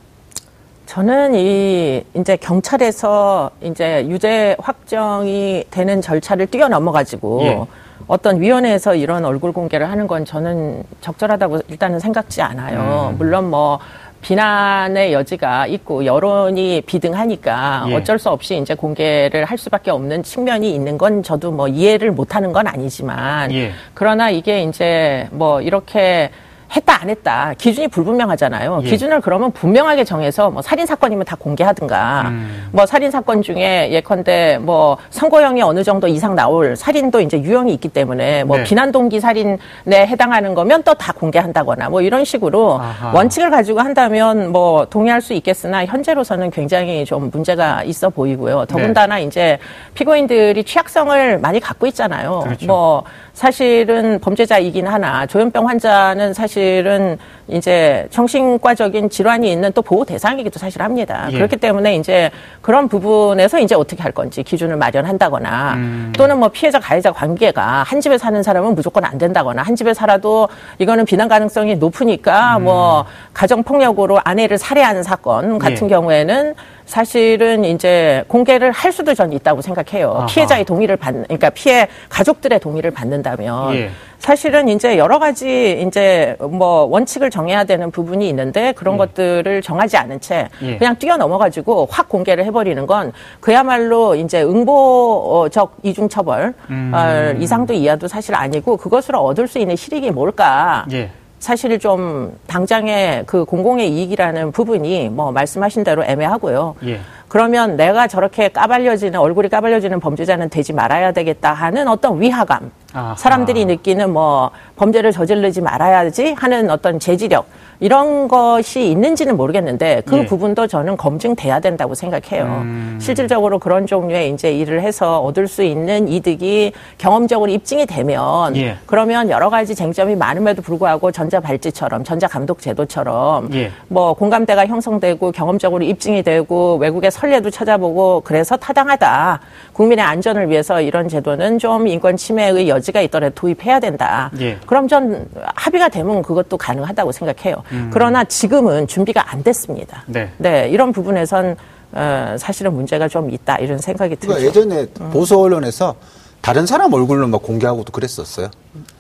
저는 0.91 1.37
이 1.37 2.03
이제 2.15 2.35
경찰에서 2.35 3.53
이제 3.63 4.05
유죄 4.09 4.57
확정이 4.59 5.63
되는 5.71 6.03
절차를 6.03 6.49
뛰어넘어 6.49 6.91
가지고 6.91 7.43
예. 7.45 7.61
어떤 8.09 8.41
위원회에서 8.41 8.97
이런 8.97 9.25
얼굴 9.25 9.53
공개를 9.53 9.89
하는 9.89 10.09
건 10.09 10.25
저는 10.25 10.83
적절하다고 11.01 11.61
일단은 11.69 12.01
생각지 12.01 12.43
않아요. 12.43 13.11
음. 13.13 13.19
물론 13.19 13.51
뭐 13.51 13.79
비난의 14.23 15.13
여지가 15.13 15.69
있고 15.69 16.05
여론이 16.05 16.83
비등하니까 16.87 17.85
예. 17.91 17.95
어쩔 17.95 18.19
수 18.19 18.29
없이 18.31 18.59
이제 18.59 18.75
공개를 18.75 19.45
할 19.45 19.59
수밖에 19.59 19.93
없는 19.93 20.25
측면이 20.25 20.75
있는 20.75 20.99
건 20.99 21.23
저도 21.23 21.53
뭐 21.53 21.69
이해를 21.69 22.11
못하는 22.11 22.53
건 22.53 22.67
아니지만 22.67 23.53
예. 23.53 23.71
그러나 23.95 24.29
이게 24.29 24.65
이제 24.65 25.29
뭐 25.31 25.63
이렇게 25.63 26.33
했다 26.77 27.01
안 27.03 27.11
했다 27.11 27.55
기준이 27.59 27.89
불분명하잖아요. 27.89 28.81
예. 28.85 28.89
기준을 28.89 29.21
그러면 29.21 29.51
분명하게 29.51 30.05
정해서 30.05 30.51
뭐 30.51 30.63
살인 30.63 30.87
사건이면 30.87 31.25
다 31.25 31.37
공개하든가 31.39 32.23
음. 32.29 32.69
뭐 32.73 32.87
살인 32.87 33.11
사건 33.11 33.43
중에 33.43 33.91
예컨대 33.91 34.59
뭐 34.61 34.97
선고형이 35.11 35.63
어느 35.63 35.83
정도 35.83 36.07
이상 36.07 36.35
나올 36.35 36.77
살인도 36.77 37.21
이제 37.21 37.41
유형이 37.41 37.73
있기 37.75 37.89
때문에 37.89 38.45
뭐 38.45 38.59
네. 38.59 38.65
비난 38.65 38.93
동기 38.93 39.19
살인에 39.21 39.59
해당하는 39.89 40.55
거면 40.55 40.83
또 40.85 40.95
다 41.01 41.13
공개한다거나 41.15 41.89
뭐 41.89 42.03
이런 42.03 42.25
식으로 42.27 42.79
아하. 42.79 43.13
원칙을 43.15 43.49
가지고 43.51 43.81
한다면 43.81 44.53
뭐 44.53 44.85
동의할 44.85 45.23
수 45.23 45.33
있겠으나 45.33 45.87
현재로서는 45.87 46.51
굉장히 46.51 47.07
좀 47.07 47.31
문제가 47.31 47.83
있어 47.85 48.11
보이고요. 48.11 48.67
더군다나 48.67 49.17
네. 49.17 49.23
이제 49.23 49.59
피고인들이 49.95 50.63
취약성을 50.65 51.39
많이 51.39 51.59
갖고 51.59 51.87
있잖아요. 51.87 52.41
그렇죠. 52.45 52.67
뭐 52.67 53.05
사실은 53.33 54.19
범죄자이긴 54.21 54.87
하나 54.87 55.27
조현병 55.27 55.69
환자는 55.69 56.35
사실은 56.35 57.19
이제 57.53 58.07
정신과적인 58.11 59.11
질환이 59.11 59.51
있는 59.51 59.73
또 59.73 59.83
보호 59.83 60.05
대상이기도 60.05 60.59
사실 60.59 60.83
합니다. 60.83 61.29
예. 61.31 61.37
그렇기 61.37 61.57
때문에 61.57 61.97
이제 61.97 62.31
그런 62.61 62.89
부분에서 62.89 63.59
이제 63.61 63.75
어떻게 63.75 64.03
할 64.03 64.13
건지 64.13 64.43
기준을 64.43 64.77
마련한다거나 64.77 65.75
음. 65.75 66.13
또는 66.17 66.39
뭐 66.39 66.49
피해자 66.49 66.79
가해자 66.79 67.13
관계가 67.13 67.83
한 67.83 68.01
집에 68.01 68.19
사는 68.19 68.43
사람은 68.43 68.75
무조건 68.75 69.05
안 69.05 69.19
된다거나 69.19 69.63
한 69.63 69.77
집에 69.77 69.95
살아도 69.95 70.49
이거는 70.79 71.05
비난 71.05 71.29
가능성이 71.29 71.77
높으니까 71.77 72.57
음. 72.59 72.65
뭐 72.65 73.05
가정 73.35 73.63
폭력으로 73.63 74.21
아내를 74.25 74.59
살해하는 74.59 75.03
사건 75.03 75.59
같은 75.59 75.87
예. 75.87 75.95
경우에는 75.95 76.55
사실은 76.91 77.65
이제 77.65 78.25
공개를 78.27 78.73
할 78.73 78.91
수도 78.91 79.15
전 79.15 79.33
있다고 79.33 79.63
생각해요. 79.63 80.13
아하. 80.13 80.27
피해자의 80.27 80.65
동의를 80.65 80.97
받는, 80.97 81.23
그러니까 81.25 81.51
피해 81.51 81.87
가족들의 82.09 82.59
동의를 82.59 82.91
받는다면 82.91 83.75
예. 83.77 83.91
사실은 84.19 84.69
이제 84.69 84.99
여러 84.99 85.19
가지 85.19 85.83
이제 85.87 86.37
뭐 86.41 86.85
원칙을 86.85 87.31
정 87.31 87.40
해야 87.49 87.65
되는 87.65 87.91
부분이 87.91 88.29
있는데 88.29 88.73
그런 88.73 88.95
예. 88.95 88.99
것들을 88.99 89.63
정하지 89.63 89.97
않은 89.97 90.21
채 90.21 90.49
예. 90.63 90.77
그냥 90.79 90.97
뛰어넘어가지고 90.97 91.89
확 91.91 92.09
공개를 92.09 92.45
해버리는 92.45 92.87
건 92.87 93.13
그야말로 93.41 94.15
이제 94.15 94.43
응보적 94.43 95.79
이중처벌 95.83 96.55
음. 96.71 96.93
어, 96.95 97.35
이상도 97.39 97.73
이하도 97.73 98.09
사실 98.09 98.35
아니고 98.35 98.77
그것으로 98.77 99.19
얻을 99.21 99.49
수 99.49 99.59
있는 99.59 99.77
실익이 99.77 100.11
뭘까? 100.11 100.87
예. 100.93 101.11
사실 101.41 101.79
좀 101.79 102.39
당장의 102.47 103.25
그 103.27 103.47
공공의 103.47 103.91
이익이라는 103.91 104.53
부분이 104.53 105.09
뭐 105.09 105.33
말씀하신 105.33 105.85
대로 105.85 106.05
애매하고요. 106.05 106.77
예. 106.85 107.01
그러면 107.29 107.77
내가 107.77 108.09
저렇게 108.09 108.49
까발려지는 108.49 109.19
얼굴이 109.19 109.49
까발려지는 109.49 110.01
범죄자는 110.01 110.51
되지 110.51 110.73
말아야 110.75 111.13
되겠다 111.13 111.55
하는 111.55 111.89
어떤 111.89 112.21
위화감, 112.21 112.71
아하. 112.93 113.15
사람들이 113.17 113.65
느끼는 113.65 114.13
뭐 114.13 114.51
범죄를 114.77 115.13
저지르지 115.13 115.61
말아야지 115.61 116.35
하는 116.39 116.71
어떤 116.71 116.99
재지력 116.99 117.47
이런 117.81 118.29
것이 118.29 118.91
있는지는 118.91 119.37
모르겠는데 119.39 120.03
그 120.05 120.19
예. 120.19 120.27
부분도 120.27 120.67
저는 120.67 120.99
검증돼야 120.99 121.61
된다고 121.61 121.95
생각해요. 121.95 122.45
음. 122.45 122.99
실질적으로 123.01 123.59
그런 123.59 123.87
종류의 123.87 124.31
이제 124.31 124.53
일을 124.53 124.83
해서 124.83 125.21
얻을 125.21 125.49
수 125.49 125.63
있는 125.63 126.07
이득이 126.07 126.73
경험적으로 126.99 127.51
입증이 127.51 127.87
되면 127.87 128.55
예. 128.57 128.77
그러면 128.85 129.31
여러 129.31 129.49
가지 129.49 129.75
쟁점이 129.75 130.15
많음에도 130.15 130.61
불구하고 130.61 131.11
전자발찌처럼 131.11 132.05
전자감독제도처럼 132.05 133.55
예. 133.55 133.71
뭐 133.89 134.13
공감대가 134.13 134.67
형성되고 134.67 135.33
경험적으로 135.33 135.83
입증이 135.83 136.23
되고 136.23 136.77
외국의 136.77 137.11
선례도 137.11 137.49
찾아보고 137.49 138.21
그래서 138.25 138.59
타당하다. 138.59 139.41
국민의 139.73 140.05
안전을 140.05 140.51
위해서 140.51 140.83
이런 140.83 141.09
제도는 141.09 141.59
좀 141.59 141.87
인권 141.87 142.19
침해의 142.19 142.69
여지가 142.81 143.03
있더라도 143.03 143.35
도입해야 143.35 143.79
된다. 143.79 144.31
예. 144.41 144.59
그럼 144.67 144.89
전 144.89 145.29
합의가 145.55 145.89
되면 145.89 146.23
그것도 146.23 146.57
가능하다고 146.57 147.13
생각해요. 147.13 147.63
음. 147.73 147.91
그러나 147.93 148.25
지금은 148.25 148.87
준비가 148.87 149.31
안 149.33 149.43
됐습니다. 149.43 150.05
네. 150.07 150.31
네 150.39 150.69
이런 150.69 150.93
부분에선 150.93 151.57
어, 151.93 152.37
사실은 152.39 152.73
문제가 152.73 153.09
좀 153.09 153.31
있다 153.31 153.57
이런 153.59 153.79
생각이 153.79 154.17
그러니까 154.17 154.41
들죠. 154.41 154.61
예전에 154.61 154.87
음. 155.01 155.11
보수 155.11 155.39
언론에서 155.39 155.95
다른 156.41 156.65
사람 156.67 156.93
얼굴로 156.93 157.29
막 157.29 157.43
공개하고도 157.43 157.93
그랬었어요. 157.93 158.51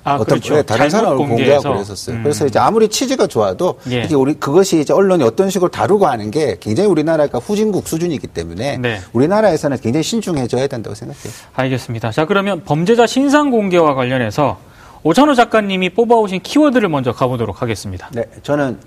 아, 0.05 0.15
어떤 0.15 0.27
그렇죠. 0.27 0.55
네, 0.55 0.63
다른 0.63 0.91
사람 0.91 1.13
얼굴 1.13 1.29
공개하고 1.29 1.73
그랬었어요. 1.73 2.17
음. 2.17 2.23
그래서 2.23 2.47
이제 2.47 2.59
아무리 2.59 2.89
취지가 2.89 3.29
좋아도 3.29 3.79
예. 3.91 4.03
이게 4.03 4.15
우리 4.15 4.35
그것이 4.35 4.81
이제 4.81 4.93
언론이 4.93 5.25
어떤 5.25 5.49
식으로 5.49 5.71
다루고 5.71 6.07
하는 6.07 6.31
게 6.31 6.57
굉장히 6.61 6.89
우리나라가 6.91 7.39
후진국 7.39 7.89
수준이기 7.89 8.27
때문에 8.27 8.77
네. 8.79 9.01
우리나라에서는 9.13 9.79
굉장히 9.79 10.05
신중해져야 10.05 10.67
된다고 10.67 10.95
생각해요. 10.95 11.33
알겠습니다. 11.55 12.11
자 12.13 12.27
그러면 12.27 12.63
범죄자 12.65 13.07
신상 13.07 13.51
공개와 13.51 13.95
관련해서 13.95 14.59
오찬호 15.03 15.35
작가님이 15.35 15.91
뽑아오신 15.91 16.43
키워드를 16.43 16.91
먼저 16.91 17.13
가보도록 17.13 17.63
하겠습니다. 17.63 18.11
네, 18.13 18.25
저는 18.43 18.79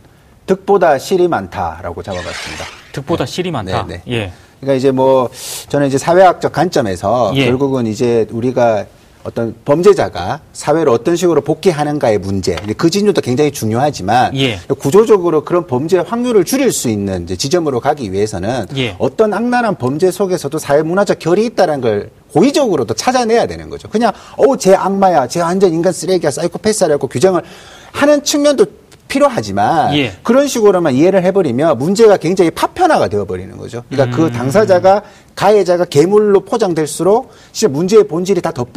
득보다 0.45 0.99
실이 0.99 1.27
많다라고 1.27 2.03
잡아봤습니다. 2.03 2.65
득보다 2.91 3.25
네. 3.25 3.31
실이 3.31 3.51
많다. 3.51 3.85
네, 3.87 4.01
네. 4.05 4.13
예. 4.13 4.33
그러니까 4.63 4.73
이제 4.73 4.91
뭐 4.91 5.29
저는 5.69 5.87
이제 5.87 5.97
사회학적 5.97 6.51
관점에서 6.51 7.33
예. 7.35 7.45
결국은 7.45 7.85
이제 7.85 8.25
우리가 8.31 8.85
어떤 9.23 9.55
범죄자가 9.63 10.41
사회로 10.51 10.91
어떤 10.91 11.15
식으로 11.15 11.39
복귀하는가의 11.41 12.17
문제, 12.17 12.57
그 12.77 12.89
진료도 12.89 13.21
굉장히 13.21 13.51
중요하지만 13.51 14.35
예. 14.35 14.59
구조적으로 14.79 15.45
그런 15.45 15.65
범죄 15.65 15.99
확률을 15.99 16.43
줄일 16.43 16.73
수 16.73 16.89
있는 16.89 17.25
지점으로 17.25 17.79
가기 17.79 18.11
위해서는 18.11 18.65
예. 18.75 18.95
어떤 18.99 19.33
악랄한 19.33 19.75
범죄 19.75 20.11
속에서도 20.11 20.57
사회 20.57 20.81
문화적 20.81 21.19
결이 21.19 21.45
있다는 21.45 21.79
걸 21.79 22.09
고의적으로도 22.33 22.95
찾아내야 22.95 23.47
되는 23.47 23.69
거죠. 23.69 23.87
그냥 23.87 24.11
어제 24.35 24.75
악마야, 24.75 25.27
제 25.27 25.39
완전 25.39 25.71
인간 25.73 25.93
쓰레기야, 25.93 26.31
사이코패스라고 26.31 27.07
규정을 27.07 27.43
하는 27.93 28.23
측면도 28.23 28.65
필요하지만 29.07 29.95
예. 29.95 30.13
그런 30.23 30.47
식으로만 30.47 30.95
이해를 30.95 31.23
해버리면 31.23 31.77
문제가 31.77 32.17
굉장히 32.17 32.49
파편화가 32.51 33.09
되어버리는 33.09 33.55
거죠. 33.57 33.83
그러니까 33.89 34.15
그 34.15 34.23
음. 34.23 34.27
그 34.29 34.33
당사자가 34.33 35.03
가해자가 35.35 35.85
괴물로 35.85 36.41
포장될수록 36.41 37.31
진짜 37.51 37.71
문제의 37.71 38.07
본질이 38.07 38.41
다 38.41 38.51
덮, 38.51 38.69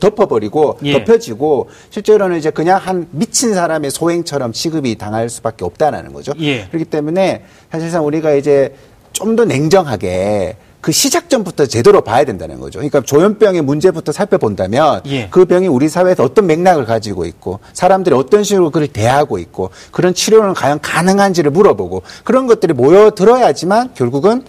덮어버리고 0.00 0.78
예. 0.84 0.92
덮여지고 0.92 1.68
실제로는 1.90 2.38
이제 2.38 2.50
그냥 2.50 2.78
한 2.78 3.08
미친 3.10 3.54
사람의 3.54 3.90
소행처럼 3.90 4.52
취급이 4.52 4.96
당할 4.96 5.28
수밖에 5.28 5.64
없다라는 5.64 6.12
거죠. 6.12 6.32
예. 6.40 6.66
그렇기 6.68 6.86
때문에 6.86 7.44
사실상 7.70 8.06
우리가 8.06 8.32
이제 8.34 8.74
좀 9.12 9.36
더 9.36 9.44
냉정하게 9.44 10.56
그 10.82 10.90
시작점부터 10.90 11.66
제대로 11.66 12.00
봐야 12.00 12.24
된다는 12.24 12.58
거죠. 12.58 12.80
그러니까 12.80 13.00
조현병의 13.02 13.62
문제부터 13.62 14.10
살펴본다면 14.10 15.02
예. 15.06 15.28
그 15.30 15.44
병이 15.44 15.68
우리 15.68 15.88
사회에서 15.88 16.24
어떤 16.24 16.48
맥락을 16.48 16.86
가지고 16.86 17.24
있고 17.24 17.60
사람들이 17.72 18.16
어떤 18.16 18.42
식으로 18.42 18.70
그를 18.70 18.88
대하고 18.88 19.38
있고 19.38 19.70
그런 19.92 20.12
치료는 20.12 20.54
과연 20.54 20.80
가능한지를 20.80 21.52
물어보고 21.52 22.02
그런 22.24 22.48
것들이 22.48 22.72
모여들어야지만 22.72 23.90
결국은 23.94 24.42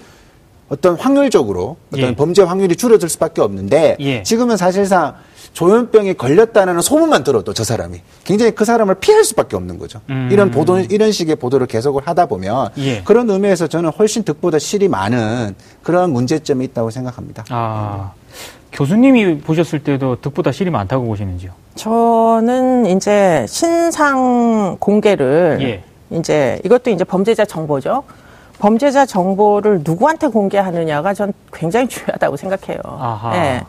어떤 0.69 0.95
확률적으로 0.95 1.77
어떤 1.93 2.09
예. 2.09 2.15
범죄 2.15 2.41
확률이 2.41 2.75
줄어들 2.75 3.09
수밖에 3.09 3.41
없는데 3.41 3.97
예. 3.99 4.23
지금은 4.23 4.57
사실상 4.57 5.13
조현병에 5.53 6.13
걸렸다는 6.13 6.81
소문만 6.81 7.23
들어도 7.23 7.53
저 7.53 7.63
사람이 7.63 8.01
굉장히 8.23 8.51
그 8.51 8.65
사람을 8.65 8.95
피할 8.95 9.23
수밖에 9.23 9.55
없는 9.55 9.77
거죠. 9.77 10.01
음. 10.09 10.29
이런 10.31 10.49
보도 10.51 10.79
이런 10.79 11.11
식의 11.11 11.35
보도를 11.35 11.67
계속을 11.67 12.07
하다 12.07 12.25
보면 12.25 12.69
예. 12.79 13.03
그런 13.03 13.29
의미에서 13.29 13.67
저는 13.67 13.91
훨씬 13.91 14.23
득보다 14.23 14.57
실이 14.59 14.87
많은 14.87 15.55
그런 15.83 16.11
문제점이 16.11 16.65
있다고 16.65 16.89
생각합니다. 16.89 17.45
아. 17.49 18.11
교수님이 18.71 19.39
보셨을 19.41 19.83
때도 19.83 20.19
득보다 20.21 20.51
실이 20.51 20.71
많다고 20.71 21.05
보시는지요? 21.05 21.51
저는 21.75 22.87
이제 22.87 23.45
신상 23.47 24.77
공개를 24.79 25.59
예. 25.61 25.83
이제 26.17 26.59
이것도 26.65 26.89
이제 26.89 27.03
범죄자 27.03 27.45
정보죠. 27.45 28.03
범죄자 28.57 29.05
정보를 29.05 29.81
누구한테 29.83 30.27
공개하느냐가 30.27 31.13
전 31.13 31.31
굉장히 31.51 31.85
중요하다고 31.89 32.37
생각해요. 32.37 32.79
아하. 32.85 33.31
네. 33.33 33.61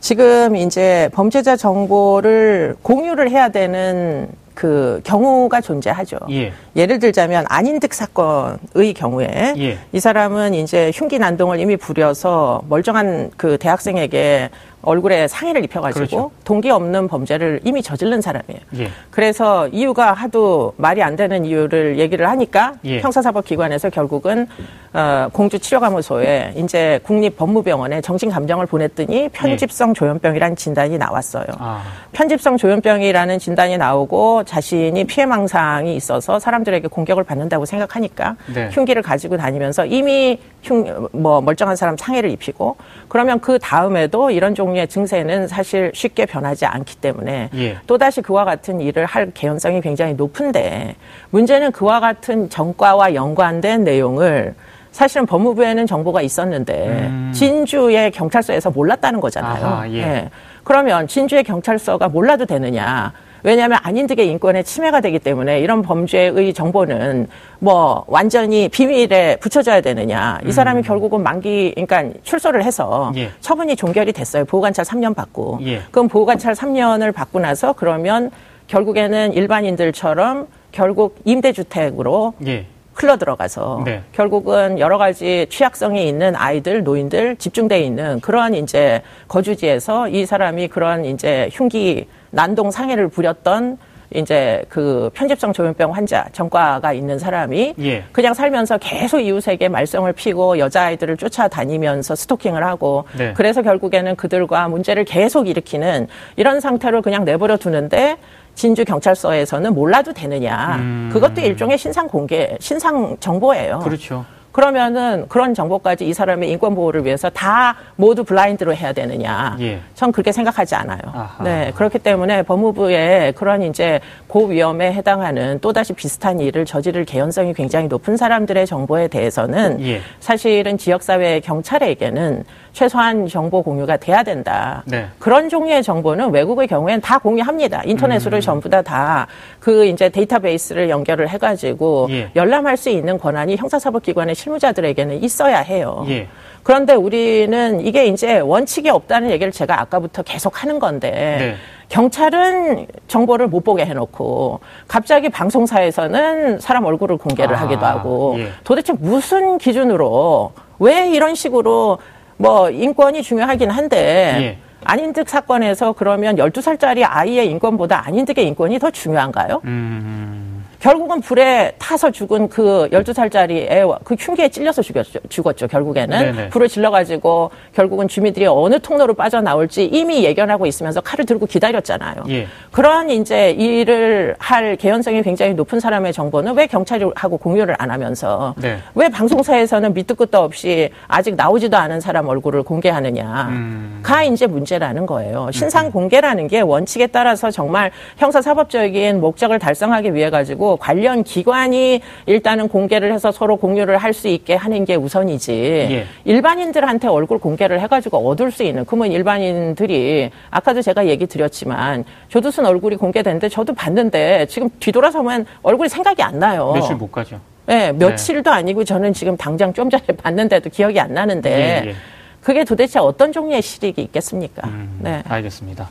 지금 0.00 0.56
이제 0.56 1.08
범죄자 1.12 1.56
정보를 1.56 2.76
공유를 2.82 3.30
해야 3.30 3.48
되는 3.48 4.28
그 4.54 5.00
경우가 5.04 5.60
존재하죠. 5.60 6.18
예. 6.30 6.52
를 6.74 6.98
들자면 6.98 7.44
안인득 7.48 7.94
사건의 7.94 8.92
경우에 8.96 9.54
예. 9.56 9.78
이 9.92 10.00
사람은 10.00 10.54
이제 10.54 10.90
흉기 10.92 11.20
난동을 11.20 11.60
이미 11.60 11.76
부려서 11.76 12.62
멀쩡한 12.68 13.30
그 13.36 13.56
대학생에게 13.58 14.50
얼굴에 14.82 15.26
상해를 15.26 15.64
입혀가지고 15.64 16.06
그렇죠. 16.06 16.30
동기 16.44 16.70
없는 16.70 17.08
범죄를 17.08 17.60
이미 17.64 17.82
저지른 17.82 18.20
사람이에요. 18.20 18.60
예. 18.78 18.90
그래서 19.10 19.66
이유가 19.68 20.12
하도 20.12 20.72
말이 20.76 21.02
안 21.02 21.16
되는 21.16 21.44
이유를 21.44 21.98
얘기를 21.98 22.28
하니까 22.28 22.74
예. 22.84 23.00
형사사법기관에서 23.00 23.90
결국은 23.90 24.46
어, 24.92 25.28
공주치료감호소에 25.32 26.54
이제 26.56 27.00
국립법무병원에 27.02 28.00
정신감정을 28.00 28.66
보냈더니 28.66 29.28
편집성 29.30 29.94
조현병이라는 29.94 30.56
진단이 30.56 30.96
나왔어요. 30.96 31.46
아. 31.58 31.82
편집성 32.12 32.56
조현병이라는 32.56 33.38
진단이 33.38 33.76
나오고 33.78 34.44
자신이 34.44 35.04
피해망상이 35.04 35.94
있어서 35.96 36.38
사람들에게 36.38 36.88
공격을 36.88 37.24
받는다고 37.24 37.66
생각하니까 37.66 38.36
네. 38.54 38.70
흉기를 38.72 39.02
가지고 39.02 39.36
다니면서 39.36 39.84
이미 39.86 40.38
흉, 40.62 41.08
뭐 41.12 41.40
멀쩡한 41.40 41.76
사람 41.76 41.96
상해를 41.96 42.30
입히고 42.30 42.76
그러면 43.08 43.40
그 43.40 43.58
다음에도 43.58 44.30
이런 44.30 44.54
종 44.54 44.67
류의 44.72 44.88
증세는 44.88 45.48
사실 45.48 45.90
쉽게 45.94 46.26
변하지 46.26 46.66
않기 46.66 46.96
때문에 46.96 47.50
예. 47.54 47.78
또다시 47.86 48.20
그와 48.22 48.44
같은 48.44 48.80
일을 48.80 49.06
할 49.06 49.30
개연성이 49.32 49.80
굉장히 49.80 50.14
높은데 50.14 50.96
문제는 51.30 51.72
그와 51.72 52.00
같은 52.00 52.48
전과와 52.48 53.14
연관된 53.14 53.84
내용을 53.84 54.54
사실은 54.90 55.26
법무부에는 55.26 55.86
정보가 55.86 56.22
있었는데 56.22 56.88
음. 56.88 57.32
진주의 57.34 58.10
경찰서에서 58.10 58.70
몰랐다는 58.70 59.20
거잖아요. 59.20 59.66
아하, 59.66 59.90
예. 59.90 60.04
네. 60.04 60.30
그러면 60.64 61.06
진주의 61.06 61.44
경찰서가 61.44 62.08
몰라도 62.08 62.44
되느냐? 62.46 63.12
왜냐하면 63.42 63.78
안인득의 63.82 64.28
인권에 64.28 64.62
침해가 64.62 65.00
되기 65.00 65.18
때문에 65.18 65.60
이런 65.60 65.82
범죄의 65.82 66.52
정보는 66.54 67.28
뭐 67.58 68.04
완전히 68.06 68.68
비밀에 68.68 69.36
붙여져야 69.36 69.80
되느냐. 69.80 70.38
이 70.46 70.52
사람이 70.52 70.80
음. 70.80 70.82
결국은 70.82 71.22
만기, 71.22 71.74
그러니까 71.74 72.18
출소를 72.22 72.64
해서 72.64 73.12
예. 73.16 73.30
처분이 73.40 73.76
종결이 73.76 74.12
됐어요. 74.12 74.44
보호관찰 74.44 74.84
3년 74.84 75.14
받고. 75.14 75.60
예. 75.62 75.82
그럼 75.90 76.08
보호관찰 76.08 76.54
3년을 76.54 77.14
받고 77.14 77.40
나서 77.40 77.72
그러면 77.72 78.30
결국에는 78.66 79.32
일반인들처럼 79.32 80.46
결국 80.72 81.16
임대주택으로 81.24 82.34
예. 82.46 82.66
흘러 82.98 83.16
들어가서 83.16 83.82
네. 83.84 84.02
결국은 84.12 84.80
여러 84.80 84.98
가지 84.98 85.46
취약성이 85.50 86.08
있는 86.08 86.34
아이들, 86.34 86.82
노인들 86.82 87.36
집중돼 87.36 87.80
있는 87.80 88.20
그러한 88.20 88.54
이제 88.54 89.02
거주지에서 89.28 90.08
이 90.08 90.26
사람이 90.26 90.66
그런 90.66 91.04
이제 91.04 91.48
흉기 91.52 92.08
난동 92.30 92.72
상해를 92.72 93.08
부렸던 93.08 93.78
이제 94.14 94.64
그 94.68 95.10
편집성 95.14 95.52
조현병 95.52 95.94
환자 95.94 96.26
전과가 96.32 96.92
있는 96.92 97.18
사람이 97.18 97.74
예. 97.78 98.04
그냥 98.10 98.32
살면서 98.34 98.78
계속 98.78 99.20
이웃에게 99.20 99.68
말썽을 99.68 100.14
피고 100.14 100.58
여자아이들을 100.58 101.18
쫓아다니면서 101.18 102.16
스토킹을 102.16 102.64
하고 102.64 103.04
네. 103.16 103.34
그래서 103.36 103.62
결국에는 103.62 104.16
그들과 104.16 104.68
문제를 104.68 105.04
계속 105.04 105.46
일으키는 105.46 106.08
이런 106.36 106.60
상태로 106.60 107.02
그냥 107.02 107.24
내버려 107.24 107.58
두는데 107.58 108.16
진주 108.58 108.84
경찰서에서는 108.84 109.72
몰라도 109.72 110.12
되느냐. 110.12 110.76
음. 110.80 111.10
그것도 111.12 111.40
일종의 111.40 111.78
신상 111.78 112.08
공개, 112.08 112.56
신상 112.58 113.16
정보예요. 113.20 113.78
그렇죠. 113.78 114.24
그러면은 114.50 115.26
그런 115.28 115.54
정보까지 115.54 116.08
이 116.08 116.12
사람의 116.12 116.50
인권 116.50 116.74
보호를 116.74 117.04
위해서 117.04 117.30
다 117.30 117.76
모두 117.94 118.24
블라인드로 118.24 118.74
해야 118.74 118.92
되느냐? 118.92 119.56
예. 119.60 119.78
전 119.94 120.10
그렇게 120.10 120.32
생각하지 120.32 120.74
않아요. 120.74 120.98
아하. 121.12 121.44
네 121.44 121.70
그렇기 121.76 122.00
때문에 122.00 122.42
법무부의 122.42 123.34
그런 123.34 123.62
이제 123.62 124.00
고위험에 124.26 124.92
해당하는 124.92 125.60
또 125.60 125.72
다시 125.72 125.92
비슷한 125.92 126.40
일을 126.40 126.64
저지를 126.64 127.04
개연성이 127.04 127.54
굉장히 127.54 127.86
높은 127.86 128.16
사람들의 128.16 128.66
정보에 128.66 129.06
대해서는 129.06 129.80
예. 129.86 130.00
사실은 130.18 130.76
지역 130.76 131.04
사회 131.04 131.38
경찰에게는 131.38 132.42
최소한 132.82 133.26
정보 133.26 133.60
공유가 133.60 133.96
돼야 133.96 134.22
된다. 134.22 134.84
네. 134.86 135.06
그런 135.18 135.48
종류의 135.48 135.82
정보는 135.82 136.30
외국의 136.30 136.68
경우에는 136.68 137.00
다 137.00 137.18
공유합니다. 137.18 137.82
인터넷으로 137.84 138.36
음. 138.36 138.40
전부 138.40 138.68
다 138.68 138.82
다 138.82 139.26
그 139.58 139.84
이제 139.86 140.08
데이터베이스를 140.08 140.88
연결을 140.88 141.28
해가지고 141.28 142.06
예. 142.10 142.30
열람할 142.36 142.76
수 142.76 142.88
있는 142.90 143.18
권한이 143.18 143.56
형사사법기관의 143.56 144.36
실무자들에게는 144.36 145.22
있어야 145.24 145.58
해요. 145.58 146.04
예. 146.08 146.28
그런데 146.62 146.94
우리는 146.94 147.80
이게 147.84 148.06
이제 148.06 148.38
원칙이 148.38 148.88
없다는 148.88 149.30
얘기를 149.30 149.50
제가 149.50 149.80
아까부터 149.80 150.22
계속 150.22 150.62
하는 150.62 150.78
건데 150.78 151.10
네. 151.10 151.54
경찰은 151.88 152.86
정보를 153.08 153.48
못 153.48 153.64
보게 153.64 153.84
해놓고 153.84 154.60
갑자기 154.86 155.28
방송사에서는 155.28 156.60
사람 156.60 156.84
얼굴을 156.84 157.16
공개를 157.16 157.56
아, 157.56 157.62
하기도 157.62 157.84
하고 157.84 158.36
예. 158.38 158.50
도대체 158.62 158.92
무슨 158.92 159.58
기준으로 159.58 160.52
왜 160.78 161.08
이런 161.10 161.34
식으로 161.34 161.98
뭐 162.38 162.70
인권이 162.70 163.22
중요하긴 163.22 163.70
한데 163.70 163.98
예. 164.40 164.58
안인득 164.84 165.28
사건에서 165.28 165.92
그러면 165.92 166.36
12살짜리 166.36 167.04
아이의 167.04 167.50
인권보다 167.50 168.06
안인득의 168.06 168.46
인권이 168.46 168.78
더 168.78 168.90
중요한가요? 168.90 169.60
음. 169.64 170.47
결국은 170.80 171.20
불에 171.20 171.72
타서 171.78 172.10
죽은 172.10 172.48
그 172.48 172.88
12살짜리 172.92 173.70
애와 173.70 173.98
그 174.04 174.14
흉기에 174.14 174.48
찔려서 174.48 174.80
죽였죠, 174.82 175.18
죽었죠, 175.28 175.66
결국에는. 175.66 176.18
네네. 176.18 176.48
불을 176.50 176.68
질러가지고 176.68 177.50
결국은 177.74 178.06
주민들이 178.06 178.46
어느 178.46 178.78
통로로 178.78 179.14
빠져나올지 179.14 179.86
이미 179.86 180.24
예견하고 180.24 180.66
있으면서 180.66 181.00
칼을 181.00 181.26
들고 181.26 181.46
기다렸잖아요. 181.46 182.24
예. 182.28 182.46
그런 182.70 183.10
이제 183.10 183.50
일을 183.50 184.36
할 184.38 184.76
개연성이 184.76 185.22
굉장히 185.22 185.54
높은 185.54 185.80
사람의 185.80 186.12
정보는 186.12 186.54
왜 186.54 186.66
경찰하고 186.66 187.38
공유를 187.38 187.74
안 187.78 187.90
하면서 187.90 188.54
네. 188.56 188.78
왜 188.94 189.08
방송사에서는 189.08 189.94
밑도 189.94 190.14
끝도 190.14 190.38
없이 190.38 190.90
아직 191.08 191.34
나오지도 191.34 191.76
않은 191.76 192.00
사람 192.00 192.28
얼굴을 192.28 192.62
공개하느냐가 192.62 193.48
음. 193.48 194.02
이제 194.32 194.46
문제라는 194.46 195.06
거예요. 195.06 195.48
신상 195.52 195.86
음. 195.86 195.90
공개라는 195.90 196.46
게 196.46 196.60
원칙에 196.60 197.08
따라서 197.08 197.50
정말 197.50 197.90
형사사법적인 198.18 199.20
목적을 199.20 199.58
달성하기 199.58 200.14
위해 200.14 200.30
가지고 200.30 200.67
관련 200.76 201.24
기관이 201.24 202.00
일단은 202.26 202.68
공개를 202.68 203.12
해서 203.12 203.32
서로 203.32 203.56
공유를 203.56 203.96
할 203.98 204.12
수 204.12 204.26
있게 204.28 204.54
하는 204.54 204.84
게 204.84 204.94
우선이지 204.96 205.52
예. 205.52 206.06
일반인들한테 206.24 207.06
얼굴 207.08 207.38
공개를 207.38 207.80
해가지고 207.80 208.28
얻을 208.28 208.50
수 208.50 208.62
있는 208.64 208.84
그러면 208.84 209.12
일반인들이 209.12 210.30
아까도 210.50 210.82
제가 210.82 211.06
얘기 211.06 211.26
드렸지만 211.26 212.04
조두순 212.28 212.66
얼굴이 212.66 212.96
공개됐는데 212.96 213.48
저도 213.48 213.74
봤는데 213.74 214.46
지금 214.46 214.68
뒤돌아서면 214.80 215.46
얼굴이 215.62 215.88
생각이 215.88 216.22
안 216.22 216.38
나요. 216.38 216.72
며칠 216.74 216.96
못 216.96 217.12
가죠. 217.12 217.38
네, 217.66 217.92
며칠도 217.92 218.50
네. 218.50 218.56
아니고 218.56 218.82
저는 218.84 219.12
지금 219.12 219.36
당장 219.36 219.72
좀 219.74 219.90
전에 219.90 220.02
봤는데도 220.16 220.70
기억이 220.70 220.98
안 220.98 221.12
나는데 221.12 221.50
예, 221.84 221.88
예. 221.90 221.94
그게 222.40 222.64
도대체 222.64 222.98
어떤 222.98 223.30
종류의 223.30 223.60
실익이 223.62 224.00
있겠습니까? 224.02 224.66
음, 224.66 224.98
네. 225.02 225.22
알겠습니다. 225.28 225.88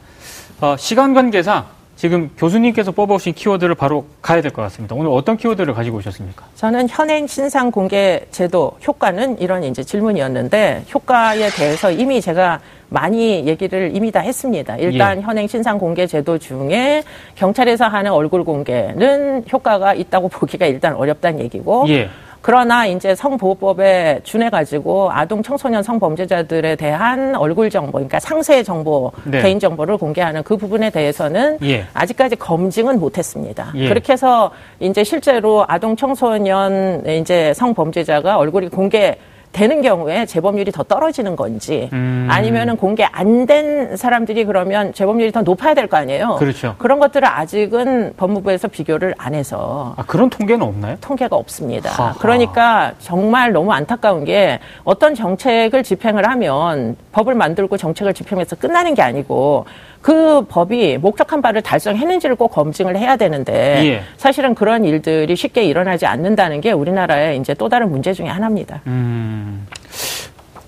어, 0.59 0.75
시간 0.77 1.13
관계상 1.13 1.65
지금 1.97 2.29
교수님께서 2.37 2.91
뽑아오신 2.91 3.33
키워드를 3.33 3.73
바로 3.73 4.05
가야 4.21 4.41
될 4.41 4.51
것 4.51 4.61
같습니다. 4.61 4.95
오늘 4.95 5.09
어떤 5.11 5.35
키워드를 5.35 5.73
가지고 5.73 5.97
오셨습니까? 5.97 6.45
저는 6.55 6.87
현행 6.89 7.25
신상 7.25 7.71
공개 7.71 8.21
제도 8.29 8.71
효과는 8.85 9.39
이런 9.39 9.63
이제 9.63 9.83
질문이었는데 9.83 10.83
효과에 10.93 11.49
대해서 11.49 11.89
이미 11.91 12.21
제가 12.21 12.59
많이 12.89 13.45
얘기를 13.47 13.91
이미 13.95 14.11
다 14.11 14.19
했습니다. 14.19 14.77
일단 14.77 15.17
예. 15.17 15.21
현행 15.23 15.47
신상 15.47 15.79
공개 15.79 16.05
제도 16.05 16.37
중에 16.37 17.03
경찰에서 17.35 17.85
하는 17.85 18.11
얼굴 18.11 18.43
공개는 18.43 19.45
효과가 19.51 19.95
있다고 19.95 20.29
보기가 20.29 20.67
일단 20.67 20.93
어렵다는 20.93 21.39
얘기고 21.41 21.85
예. 21.89 22.09
그러나 22.41 22.85
이제 22.85 23.15
성보호법에 23.15 24.21
준해가지고 24.23 25.11
아동 25.11 25.43
청소년 25.43 25.83
성범죄자들에 25.83 26.75
대한 26.75 27.35
얼굴 27.35 27.69
정보, 27.69 27.93
그러니까 27.93 28.19
상세 28.19 28.63
정보, 28.63 29.11
네. 29.25 29.41
개인 29.41 29.59
정보를 29.59 29.97
공개하는 29.97 30.43
그 30.43 30.57
부분에 30.57 30.89
대해서는 30.89 31.57
예. 31.63 31.85
아직까지 31.93 32.35
검증은 32.37 32.99
못했습니다. 32.99 33.71
예. 33.75 33.89
그렇게 33.89 34.13
해서 34.13 34.51
이제 34.79 35.03
실제로 35.03 35.65
아동 35.67 35.95
청소년 35.95 37.03
이제 37.05 37.53
성범죄자가 37.53 38.37
얼굴이 38.37 38.69
공개 38.69 39.17
되는 39.51 39.81
경우에 39.81 40.25
재범률이 40.25 40.71
더 40.71 40.83
떨어지는 40.83 41.35
건지 41.35 41.89
음. 41.93 42.27
아니면은 42.29 42.77
공개 42.77 43.03
안 43.11 43.45
된 43.47 43.95
사람들이 43.95 44.43
그러면 44.45 44.93
재범률이 44.93 45.31
더 45.31 45.41
높아야 45.41 45.73
될 45.73 45.87
거 45.87 45.95
아니에요. 45.97 46.35
그렇죠. 46.37 46.75
그런 46.79 46.99
것들을 46.99 47.25
아직은 47.27 48.13
법무부에서 48.17 48.67
비교를 48.67 49.13
안 49.17 49.33
해서 49.35 49.93
아, 49.95 50.03
그런 50.05 50.29
통계는 50.29 50.65
없나요? 50.65 50.97
통계가 50.99 51.35
없습니다. 51.35 51.89
하하. 51.91 52.13
그러니까 52.19 52.93
정말 52.99 53.51
너무 53.53 53.71
안타까운 53.71 54.25
게 54.25 54.59
어떤 54.83 55.15
정책을 55.15 55.81
집행을 55.83 56.27
하면 56.29 56.97
법을 57.13 57.35
만들고 57.35 57.77
정책을 57.77 58.13
집행해서 58.13 58.55
끝나는 58.57 58.93
게 58.95 59.01
아니고 59.01 59.65
그 60.01 60.45
법이 60.47 60.97
목적한 60.99 61.41
바를 61.41 61.61
달성했는지를 61.61 62.35
꼭 62.35 62.49
검증을 62.49 62.97
해야 62.97 63.15
되는데 63.17 63.53
예. 63.85 64.01
사실은 64.17 64.55
그런 64.55 64.85
일들이 64.85 65.35
쉽게 65.35 65.63
일어나지 65.63 66.05
않는다는 66.05 66.61
게 66.61 66.71
우리나라의 66.71 67.39
이제 67.39 67.53
또 67.53 67.67
다른 67.69 67.89
문제 67.89 68.13
중에 68.13 68.27
하나입니다. 68.27 68.81
음. 68.87 69.67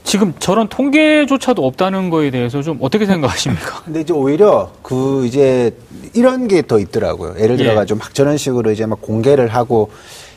지금 0.04 0.34
저런 0.40 0.68
통계조차도 0.68 1.64
없다는 1.66 2.10
거에 2.10 2.32
대해서 2.32 2.64
좀 2.64 2.80
어떻게 2.82 3.06
생각하십니까? 3.06 3.82
근데 3.86 4.02
이제 4.02 4.12
오히려 4.12 4.72
그 4.82 5.26
이제 5.28 5.72
이런 6.16 6.48
게 6.48 6.64
더 6.64 6.80
있더라고요. 6.80 7.36
예를 7.40 7.58
들어가지고 7.58 7.98
예. 7.98 8.00
막 8.00 8.14
저런 8.16 8.38
식으로 8.38 8.72
이제 8.72 8.86
막 8.88 9.02
공개를 9.02 9.48
하고 9.50 9.92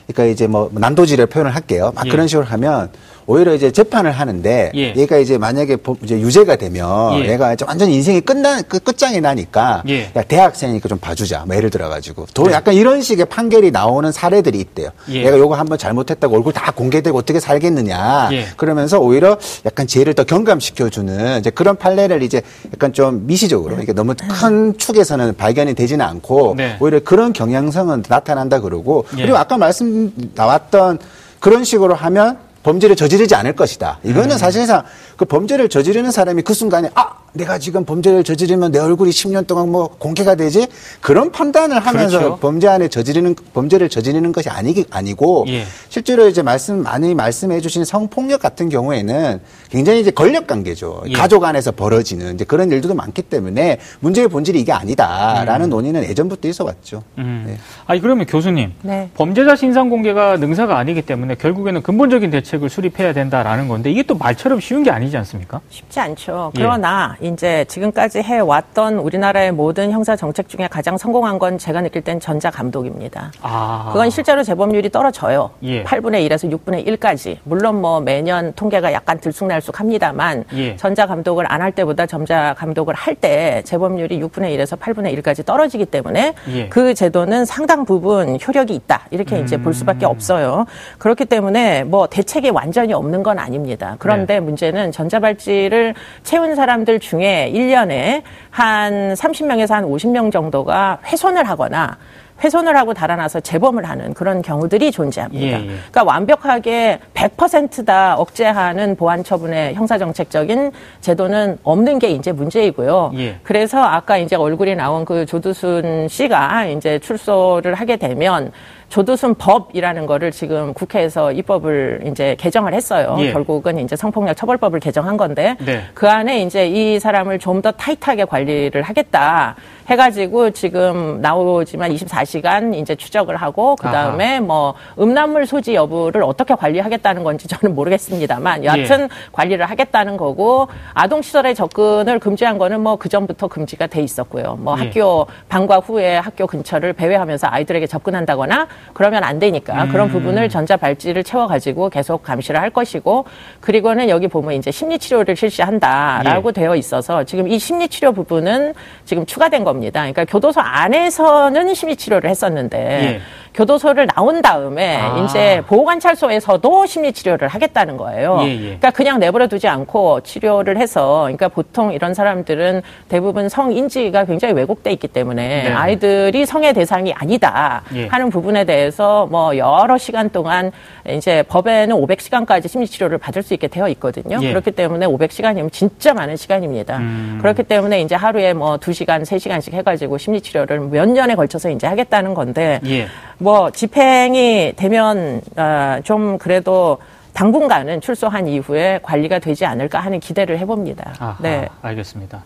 그러니까 0.06 0.32
이제 0.32 0.46
뭐 0.46 0.70
난도질을 0.74 1.26
표현을 1.26 1.54
할게요. 1.54 1.90
막 1.94 2.06
예. 2.06 2.10
그런 2.10 2.28
식으로 2.28 2.46
하면 2.46 2.90
오히려 3.26 3.54
이제 3.54 3.70
재판을 3.70 4.10
하는데 4.12 4.72
예. 4.74 4.94
얘가 4.96 5.18
이제 5.18 5.38
만약에 5.38 5.76
이제 6.02 6.20
유죄가 6.20 6.56
되면 6.56 7.18
예. 7.20 7.32
얘가 7.32 7.54
완전 7.66 7.88
인생이 7.88 8.20
끝나 8.20 8.62
끝, 8.62 8.84
끝장이 8.84 9.20
나니까 9.20 9.82
예. 9.88 10.10
야 10.16 10.22
대학생이니까 10.22 10.88
좀 10.88 10.98
봐주자. 10.98 11.44
뭐 11.46 11.56
예를 11.56 11.70
들어가지고 11.70 12.26
또 12.34 12.44
네. 12.44 12.52
약간 12.52 12.74
이런 12.74 13.02
식의 13.02 13.26
판결이 13.26 13.70
나오는 13.70 14.10
사례들이 14.10 14.58
있대요. 14.58 14.90
예. 15.10 15.24
얘가 15.24 15.38
요거 15.38 15.54
한번 15.54 15.78
잘못했다고 15.78 16.34
얼굴 16.34 16.52
다 16.52 16.72
공개되고 16.72 17.16
어떻게 17.16 17.40
살겠느냐. 17.40 18.30
예. 18.32 18.46
그러면서 18.56 18.98
오히려 18.98 19.36
약간 19.64 19.86
죄를 19.86 20.14
더 20.14 20.24
경감시켜주는 20.24 21.38
이제 21.38 21.50
그런 21.50 21.76
판례를 21.76 22.22
이제 22.22 22.42
약간 22.72 22.92
좀 22.92 23.26
미시적으로 23.26 23.80
이게 23.80 23.92
너무 23.92 24.14
큰 24.28 24.76
축에서는 24.76 25.36
발견이 25.36 25.74
되지는 25.74 26.04
않고 26.04 26.54
네. 26.56 26.76
오히려 26.80 27.00
그런 27.00 27.32
경향성은 27.32 28.04
나타난다 28.08 28.60
그러고 28.60 29.04
예. 29.16 29.22
그리고 29.22 29.36
아까 29.36 29.56
말씀 29.58 30.12
나왔던 30.34 30.98
그런 31.40 31.64
식으로 31.64 31.94
하면 31.94 32.38
범죄를 32.62 32.96
저지르지 32.96 33.34
않을 33.34 33.54
것이다. 33.54 33.98
이거는 34.04 34.32
음. 34.32 34.38
사실상 34.38 34.82
그 35.16 35.24
범죄를 35.24 35.68
저지르는 35.68 36.10
사람이 36.10 36.42
그 36.42 36.54
순간에 36.54 36.90
아 36.94 37.21
내가 37.34 37.58
지금 37.58 37.84
범죄를 37.84 38.24
저지르면 38.24 38.72
내 38.72 38.78
얼굴이 38.78 39.10
10년 39.10 39.46
동안 39.46 39.70
뭐 39.70 39.88
공개가 39.98 40.34
되지 40.34 40.66
그런 41.00 41.32
판단을 41.32 41.78
하면서 41.80 42.18
그렇죠. 42.18 42.36
범죄 42.36 42.68
안에 42.68 42.88
저지르는 42.88 43.34
범죄를 43.54 43.88
저지르는 43.88 44.32
것이 44.32 44.50
아니기 44.50 44.84
아니고 44.90 45.46
예. 45.48 45.64
실제로 45.88 46.28
이제 46.28 46.42
말씀 46.42 46.82
많이 46.82 47.14
말씀해 47.14 47.60
주신 47.60 47.84
성폭력 47.84 48.40
같은 48.40 48.68
경우에는 48.68 49.40
굉장히 49.70 50.00
이제 50.00 50.10
권력 50.10 50.46
관계죠. 50.46 51.04
예. 51.08 51.12
가족 51.12 51.44
안에서 51.44 51.72
벌어지는 51.72 52.34
이제 52.34 52.44
그런 52.44 52.70
일들도 52.70 52.94
많기 52.94 53.22
때문에 53.22 53.78
문제의 54.00 54.28
본질이 54.28 54.60
이게 54.60 54.72
아니다라는 54.72 55.66
음. 55.66 55.70
논의는 55.70 56.04
예전부터 56.04 56.48
있어 56.48 56.64
왔죠. 56.64 57.02
음. 57.16 57.44
네. 57.46 57.58
아니 57.86 58.00
그러면 58.00 58.26
교수님 58.26 58.72
네. 58.82 59.08
범죄자 59.14 59.56
신상 59.56 59.88
공개가 59.88 60.36
능사가 60.36 60.76
아니기 60.76 61.00
때문에 61.02 61.36
결국에는 61.36 61.82
근본적인 61.82 62.30
대책을 62.30 62.68
수립해야 62.68 63.14
된다라는 63.14 63.68
건데 63.68 63.90
이게 63.90 64.02
또 64.02 64.16
말처럼 64.16 64.60
쉬운 64.60 64.82
게 64.82 64.90
아니지 64.90 65.16
않습니까? 65.16 65.60
쉽지 65.70 65.98
않죠. 65.98 66.52
그러나 66.54 67.16
예. 67.21 67.21
이제 67.22 67.64
지금까지 67.68 68.20
해왔던 68.20 68.98
우리나라의 68.98 69.52
모든 69.52 69.90
형사 69.90 70.16
정책 70.16 70.48
중에 70.48 70.66
가장 70.68 70.98
성공한 70.98 71.38
건 71.38 71.56
제가 71.56 71.80
느낄 71.80 72.02
땐 72.02 72.18
전자 72.20 72.50
감독입니다. 72.50 73.32
아. 73.42 73.88
그건 73.92 74.10
실제로 74.10 74.42
재범률이 74.42 74.90
떨어져요. 74.90 75.50
예. 75.62 75.84
8분의 75.84 76.28
1에서 76.28 76.50
6분의 76.52 76.86
1까지. 76.86 77.38
물론 77.44 77.80
뭐 77.80 78.00
매년 78.00 78.52
통계가 78.54 78.92
약간 78.92 79.18
들쑥날쑥합니다만 79.20 80.44
예. 80.54 80.76
전자 80.76 81.06
감독을 81.06 81.50
안 81.50 81.62
할 81.62 81.70
때보다 81.70 82.06
전자 82.06 82.54
감독을 82.58 82.92
할 82.94 83.14
때 83.14 83.62
재범률이 83.64 84.18
6분의 84.20 84.56
1에서 84.58 84.76
8분의 84.78 85.16
1까지 85.22 85.44
떨어지기 85.46 85.84
때문에 85.86 86.34
예. 86.48 86.68
그 86.68 86.92
제도는 86.94 87.44
상당 87.44 87.84
부분 87.84 88.36
효력이 88.44 88.74
있다. 88.74 89.02
이렇게 89.12 89.36
음. 89.36 89.44
이제 89.44 89.56
볼 89.58 89.72
수밖에 89.74 90.06
음. 90.06 90.10
없어요. 90.10 90.66
그렇기 90.98 91.26
때문에 91.26 91.84
뭐 91.84 92.08
대책이 92.08 92.50
완전히 92.50 92.94
없는 92.94 93.22
건 93.22 93.38
아닙니다. 93.38 93.94
그런데 94.00 94.34
네. 94.34 94.40
문제는 94.40 94.90
전자발찌를 94.90 95.94
채운 96.24 96.56
사람들 96.56 96.98
중에 96.98 97.11
중에 97.12 97.52
1년에 97.54 98.22
한 98.48 99.12
30명에서 99.12 99.72
한 99.72 99.84
50명 99.84 100.32
정도가 100.32 101.00
훼손을 101.04 101.46
하거나 101.46 101.98
훼손을 102.42 102.76
하고 102.76 102.94
달아나서 102.94 103.40
재범을 103.40 103.84
하는 103.84 104.14
그런 104.14 104.40
경우들이 104.42 104.90
존재합니다. 104.90 105.46
예, 105.46 105.62
예. 105.62 105.66
그러니까 105.66 106.04
완벽하게 106.04 106.98
100%다 107.14 108.16
억제하는 108.16 108.96
보안 108.96 109.22
처분의 109.22 109.74
형사정책적인 109.74 110.72
제도는 111.00 111.58
없는 111.62 111.98
게 111.98 112.10
이제 112.10 112.32
문제이고요. 112.32 113.12
예. 113.16 113.36
그래서 113.42 113.80
아까 113.80 114.16
이제 114.16 114.34
얼굴이 114.34 114.74
나온 114.74 115.04
그 115.04 115.26
조두순 115.26 116.08
씨가 116.08 116.64
이제 116.66 116.98
출소를 116.98 117.74
하게 117.74 117.96
되면 117.96 118.50
조두순 118.92 119.36
법이라는 119.36 120.04
거를 120.04 120.30
지금 120.30 120.74
국회에서 120.74 121.32
입법을 121.32 122.02
이제 122.08 122.36
개정을 122.38 122.74
했어요. 122.74 123.16
예. 123.20 123.32
결국은 123.32 123.78
이제 123.78 123.96
성폭력 123.96 124.36
처벌법을 124.36 124.80
개정한 124.80 125.16
건데 125.16 125.56
네. 125.64 125.82
그 125.94 126.10
안에 126.10 126.42
이제 126.42 126.66
이 126.66 127.00
사람을 127.00 127.38
좀 127.38 127.62
더 127.62 127.70
타이트하게 127.70 128.24
관리를 128.24 128.82
하겠다. 128.82 129.54
해가지고 129.88 130.50
지금 130.50 131.20
나오지만 131.20 131.92
24시간 131.92 132.74
이제 132.74 132.94
추적을 132.94 133.36
하고 133.36 133.76
그 133.76 133.84
다음에 133.84 134.40
뭐 134.40 134.74
음란물 134.98 135.46
소지 135.46 135.74
여부를 135.74 136.22
어떻게 136.22 136.54
관리하겠다는 136.54 137.24
건지 137.24 137.46
저는 137.48 137.74
모르겠습니다만 137.74 138.64
여하튼 138.64 139.02
예. 139.02 139.08
관리를 139.32 139.66
하겠다는 139.66 140.16
거고 140.16 140.68
아동 140.94 141.20
시설에 141.20 141.52
접근을 141.52 142.18
금지한 142.18 142.56
거는 142.58 142.80
뭐 142.80 143.02
그 143.02 143.08
전부터 143.08 143.48
금지가 143.48 143.88
돼 143.88 144.00
있었고요. 144.00 144.56
뭐 144.60 144.78
예. 144.78 144.84
학교 144.84 145.26
방과 145.48 145.78
후에 145.78 146.18
학교 146.18 146.46
근처를 146.46 146.92
배회하면서 146.92 147.48
아이들에게 147.50 147.88
접근한다거나 147.88 148.68
그러면 148.92 149.24
안 149.24 149.40
되니까 149.40 149.84
음. 149.84 149.88
그런 149.90 150.08
부분을 150.08 150.48
전자 150.48 150.76
발찌를 150.76 151.24
채워가지고 151.24 151.90
계속 151.90 152.22
감시를 152.22 152.60
할 152.60 152.70
것이고 152.70 153.24
그리고는 153.60 154.08
여기 154.08 154.28
보면 154.28 154.54
이제 154.54 154.70
심리 154.70 155.00
치료를 155.00 155.34
실시한다라고 155.34 156.50
예. 156.50 156.52
되어 156.52 156.76
있어서 156.76 157.24
지금 157.24 157.48
이 157.48 157.58
심리 157.58 157.88
치료 157.88 158.12
부분은 158.12 158.74
지금 159.04 159.26
추가된 159.26 159.64
겁니다. 159.64 159.71
겁니다. 159.72 160.00
그러니까 160.00 160.24
교도소 160.26 160.60
안에서는 160.60 161.74
심리 161.74 161.96
치료를 161.96 162.28
했었는데 162.28 162.78
예. 162.78 163.20
교도소를 163.54 164.06
나온 164.14 164.40
다음에 164.40 164.96
아. 164.96 165.18
이제 165.18 165.62
보호관찰소에서도 165.66 166.86
심리 166.86 167.12
치료를 167.12 167.48
하겠다는 167.48 167.96
거예요. 167.96 168.38
예, 168.42 168.50
예. 168.50 168.60
그러니까 168.60 168.90
그냥 168.90 169.18
내버려 169.18 169.46
두지 169.46 169.68
않고 169.68 170.20
치료를 170.22 170.78
해서 170.78 171.22
그러니까 171.22 171.48
보통 171.48 171.92
이런 171.92 172.14
사람들은 172.14 172.82
대부분 173.08 173.48
성 173.48 173.72
인지가 173.72 174.24
굉장히 174.24 174.54
왜곡돼 174.54 174.90
있기 174.92 175.08
때문에 175.08 175.64
네. 175.64 175.72
아이들이 175.72 176.46
성의 176.46 176.72
대상이 176.72 177.12
아니다 177.12 177.82
예. 177.94 178.06
하는 178.06 178.30
부분에 178.30 178.64
대해서 178.64 179.26
뭐 179.30 179.56
여러 179.56 179.98
시간 179.98 180.30
동안 180.30 180.72
이제 181.08 181.42
법에는 181.42 181.94
500시간까지 181.94 182.68
심리 182.68 182.86
치료를 182.86 183.18
받을 183.18 183.42
수 183.42 183.52
있게 183.54 183.68
되어 183.68 183.88
있거든요. 183.90 184.38
예. 184.40 184.48
그렇기 184.48 184.70
때문에 184.70 185.06
500시간이면 185.06 185.72
진짜 185.72 186.14
많은 186.14 186.36
시간입니다. 186.36 186.98
음. 186.98 187.38
그렇기 187.42 187.64
때문에 187.64 188.00
이제 188.00 188.14
하루에 188.14 188.54
뭐 188.54 188.78
2시간, 188.78 189.22
3시간 189.22 189.60
씩 189.62 189.72
해 189.72 189.80
가지고 189.82 190.18
심리 190.18 190.40
치료를 190.40 190.80
몇 190.80 191.08
년에 191.08 191.34
걸쳐서 191.34 191.70
이제 191.70 191.86
하겠다는 191.86 192.34
건데 192.34 192.80
예. 192.84 193.06
뭐 193.38 193.70
집행이 193.70 194.74
되면 194.76 195.40
어, 195.56 195.98
좀 196.04 196.36
그래도 196.36 196.98
당분간은 197.32 198.02
출소한 198.02 198.46
이후에 198.48 198.98
관리가 199.02 199.38
되지 199.38 199.64
않을까 199.64 200.00
하는 200.00 200.20
기대를 200.20 200.58
해봅니다. 200.58 201.14
아하, 201.18 201.38
네, 201.40 201.66
알겠습니다. 201.80 202.44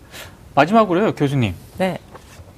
마지막으로요, 0.54 1.14
교수님. 1.16 1.54
네. 1.78 1.98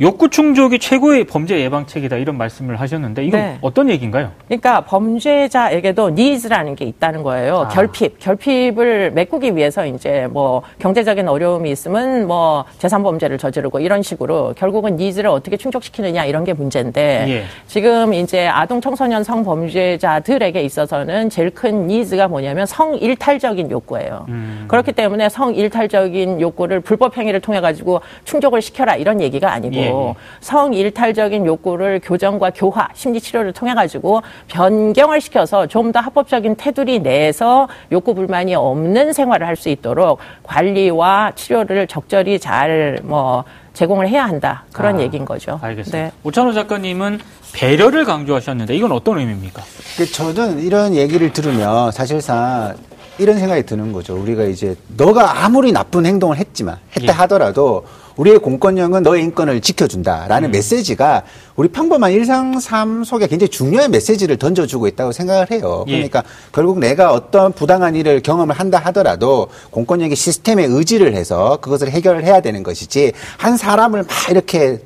욕구 0.01 0.29
충족이 0.29 0.79
최고의 0.79 1.25
범죄 1.25 1.59
예방책이다 1.61 2.17
이런 2.17 2.39
말씀을 2.39 2.79
하셨는데 2.81 3.25
이건 3.25 3.41
네. 3.41 3.59
어떤 3.63 3.91
얘기인가요? 3.91 4.31
그러니까 4.47 4.83
범죄자에게도 4.83 6.11
needs라는 6.11 6.77
게 6.77 6.85
있다는 6.85 7.25
거예요. 7.25 7.63
아. 7.63 7.69
결핍, 7.69 8.21
결핍을 8.21 9.11
메꾸기 9.13 9.57
위해서 9.57 9.85
이제 9.85 10.29
뭐 10.31 10.63
경제적인 10.79 11.27
어려움이 11.27 11.71
있으면 11.73 12.29
뭐 12.29 12.65
재산 12.79 13.03
범죄를 13.03 13.39
저지르고 13.39 13.81
이런 13.81 14.03
식으로 14.03 14.55
결국은 14.57 14.95
needs를 14.97 15.31
어떻게 15.31 15.57
충족시키느냐 15.57 16.27
이런 16.27 16.45
게 16.45 16.53
문제인데 16.53 17.25
예. 17.29 17.45
지금 17.67 18.15
이제 18.15 18.47
아동 18.47 18.81
청소년 18.81 19.25
성범죄자들에게 19.25 20.61
있어서는 20.61 21.29
제일 21.29 21.51
큰 21.51 21.89
needs가 21.89 22.29
뭐냐면 22.29 22.67
성일탈적인 22.67 23.71
욕구예요. 23.73 24.27
음. 24.29 24.65
그렇기 24.69 24.93
때문에 24.93 25.29
성일탈적인 25.29 26.41
욕구를 26.41 26.81
불법 26.81 27.17
행위를 27.17 27.41
통해 27.41 27.61
가지고 27.61 28.01
충족을 28.25 28.63
시켜라 28.63 28.95
이런 28.95 29.21
얘기가 29.21 29.53
아니고 29.53 29.75
예. 29.75 29.88
예. 29.89 30.15
성일탈적인 30.41 31.47
욕구를 31.47 32.01
교정과 32.03 32.51
교화, 32.55 32.89
심리 32.95 33.21
치료를 33.21 33.53
통해 33.53 33.75
가지고 33.75 34.23
변경을 34.49 35.21
시켜서 35.21 35.67
좀 35.67 35.89
더 35.93 36.01
합법적인 36.01 36.57
테두리 36.57 36.99
내에서 37.01 37.67
욕구 37.93 38.15
불만이 38.15 38.55
없는 38.55 39.13
생활을 39.15 39.47
할 39.47 39.57
수 39.57 39.71
있도록 39.71 40.19
관리와 40.43 41.33
치료를 41.35 41.87
적절히 41.87 42.39
잘뭐 42.39 43.45
제공을 43.73 44.09
해야 44.09 44.25
한다. 44.25 44.65
그런 44.73 44.97
아, 44.97 45.01
얘기인 45.01 45.25
거죠. 45.25 45.59
알겠습니다. 45.63 45.99
네. 45.99 46.13
오찬호 46.25 46.53
작가님은 46.53 47.21
배려를 47.55 48.05
강조하셨는데 48.05 48.75
이건 48.77 48.93
어떤 48.93 49.19
의미입니까? 49.19 49.63
그 49.97 50.11
저는 50.11 50.61
이런 50.61 50.95
얘기를 50.95 51.33
들으면 51.33 51.91
사실상 51.93 52.75
이런 53.19 53.39
생각이 53.39 53.65
드는 53.65 53.93
거죠. 53.93 54.15
우리가 54.17 54.45
이제 54.45 54.77
너가 54.97 55.45
아무리 55.45 55.73
나쁜 55.73 56.07
행동을 56.07 56.37
했지만 56.37 56.77
했다 56.97 57.13
예. 57.13 57.17
하더라도 57.19 57.85
우리의 58.19 58.39
공권력은 58.41 59.03
너의 59.03 59.23
인권을 59.23 59.61
지켜준다라는 59.61 60.51
음. 60.51 60.53
메시지가 60.53 61.23
우리 61.57 61.69
평범한 61.69 62.13
일상 62.13 62.61
삶 62.61 63.05
속에 63.05 63.27
굉장히 63.29 63.49
중요한 63.49 63.91
메시지를 63.91 64.37
던져주고 64.37 64.87
있다고 64.89 65.13
생각을 65.13 65.51
해요. 65.51 65.85
예. 65.87 65.93
그러니까 65.93 66.19
예. 66.21 66.51
결국 66.53 66.79
내가 66.79 67.13
어떤 67.13 67.53
부당한 67.53 67.95
일을 67.95 68.21
경험을 68.21 68.55
한다 68.55 68.81
하더라도 68.87 69.49
공권력이 69.71 70.17
시스템에 70.17 70.65
의지를 70.65 71.15
해서 71.15 71.59
그것을 71.61 71.91
해결을 71.91 72.25
해야 72.25 72.41
되는 72.41 72.63
것이지 72.63 73.13
한 73.39 73.57
사람을 73.57 74.03
막 74.03 74.31
이렇게 74.31 74.81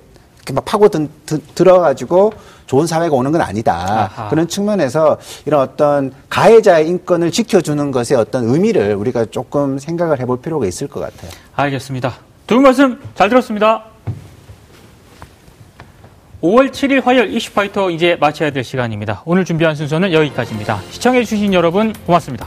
막 0.53 0.64
파고 0.64 0.88
든, 0.88 1.09
드, 1.25 1.40
들어가지고 1.55 2.33
좋은 2.66 2.87
사회가 2.87 3.14
오는 3.14 3.33
건 3.33 3.40
아니다. 3.40 4.11
아하. 4.14 4.29
그런 4.29 4.49
측면에서 4.49 5.18
이런 5.47 5.61
어떤 5.61 6.12
가해자의 6.29 6.88
인권을 6.88 7.31
지켜주는 7.31 7.90
것의 7.92 8.18
어떤 8.18 8.49
의미를 8.49 8.95
우리가 8.95 9.27
조금 9.27 9.79
생각을 9.79 10.21
해볼 10.21 10.40
필요가 10.40 10.66
있을 10.66 10.88
것 10.88 11.01
같아요. 11.01 11.31
알겠습니다. 11.55 12.32
두 12.53 12.57
분 12.57 12.65
말씀 12.65 13.01
잘 13.15 13.31
들었습니다. 13.31 13.83
5월 16.43 16.71
7일 16.71 17.03
화요일 17.03 17.35
이슈파이터 17.35 17.88
이제 17.88 18.15
마쳐야 18.21 18.51
될 18.51 18.62
시간입니다. 18.62 19.23
오늘 19.25 19.47
준비한 19.47 19.75
순서는 19.75 20.12
여기까지입니다. 20.12 20.83
시청해주신 20.91 21.55
여러분 21.55 21.95
고맙습니다. 22.05 22.47